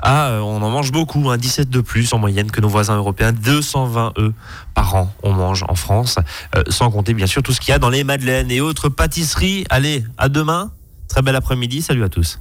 à, 0.00 0.28
euh, 0.28 0.40
on 0.40 0.62
en 0.62 0.70
mange 0.70 0.92
beaucoup, 0.92 1.28
hein, 1.30 1.36
17 1.36 1.68
de 1.68 1.80
plus 1.80 2.12
en 2.12 2.18
moyenne 2.18 2.50
que 2.50 2.60
nos 2.60 2.68
voisins 2.68 2.96
européens. 2.96 3.32
220 3.32 4.12
œufs 4.18 4.32
par 4.74 4.94
an 4.94 5.12
on 5.24 5.32
mange 5.32 5.64
en 5.68 5.74
France, 5.74 6.16
euh, 6.56 6.62
sans 6.68 6.90
compter 6.92 7.12
bien 7.12 7.26
sûr 7.26 7.42
tout 7.42 7.52
ce 7.52 7.60
qu'il 7.60 7.70
y 7.72 7.74
a 7.74 7.80
dans 7.80 7.90
les 7.90 8.04
madeleines 8.04 8.52
et 8.52 8.60
autres 8.60 8.88
pâtisseries. 8.88 9.64
Allez, 9.68 10.04
à 10.16 10.28
demain. 10.28 10.70
Très 11.08 11.22
bel 11.22 11.34
après-midi. 11.34 11.82
Salut 11.82 12.04
à 12.04 12.08
tous. 12.08 12.38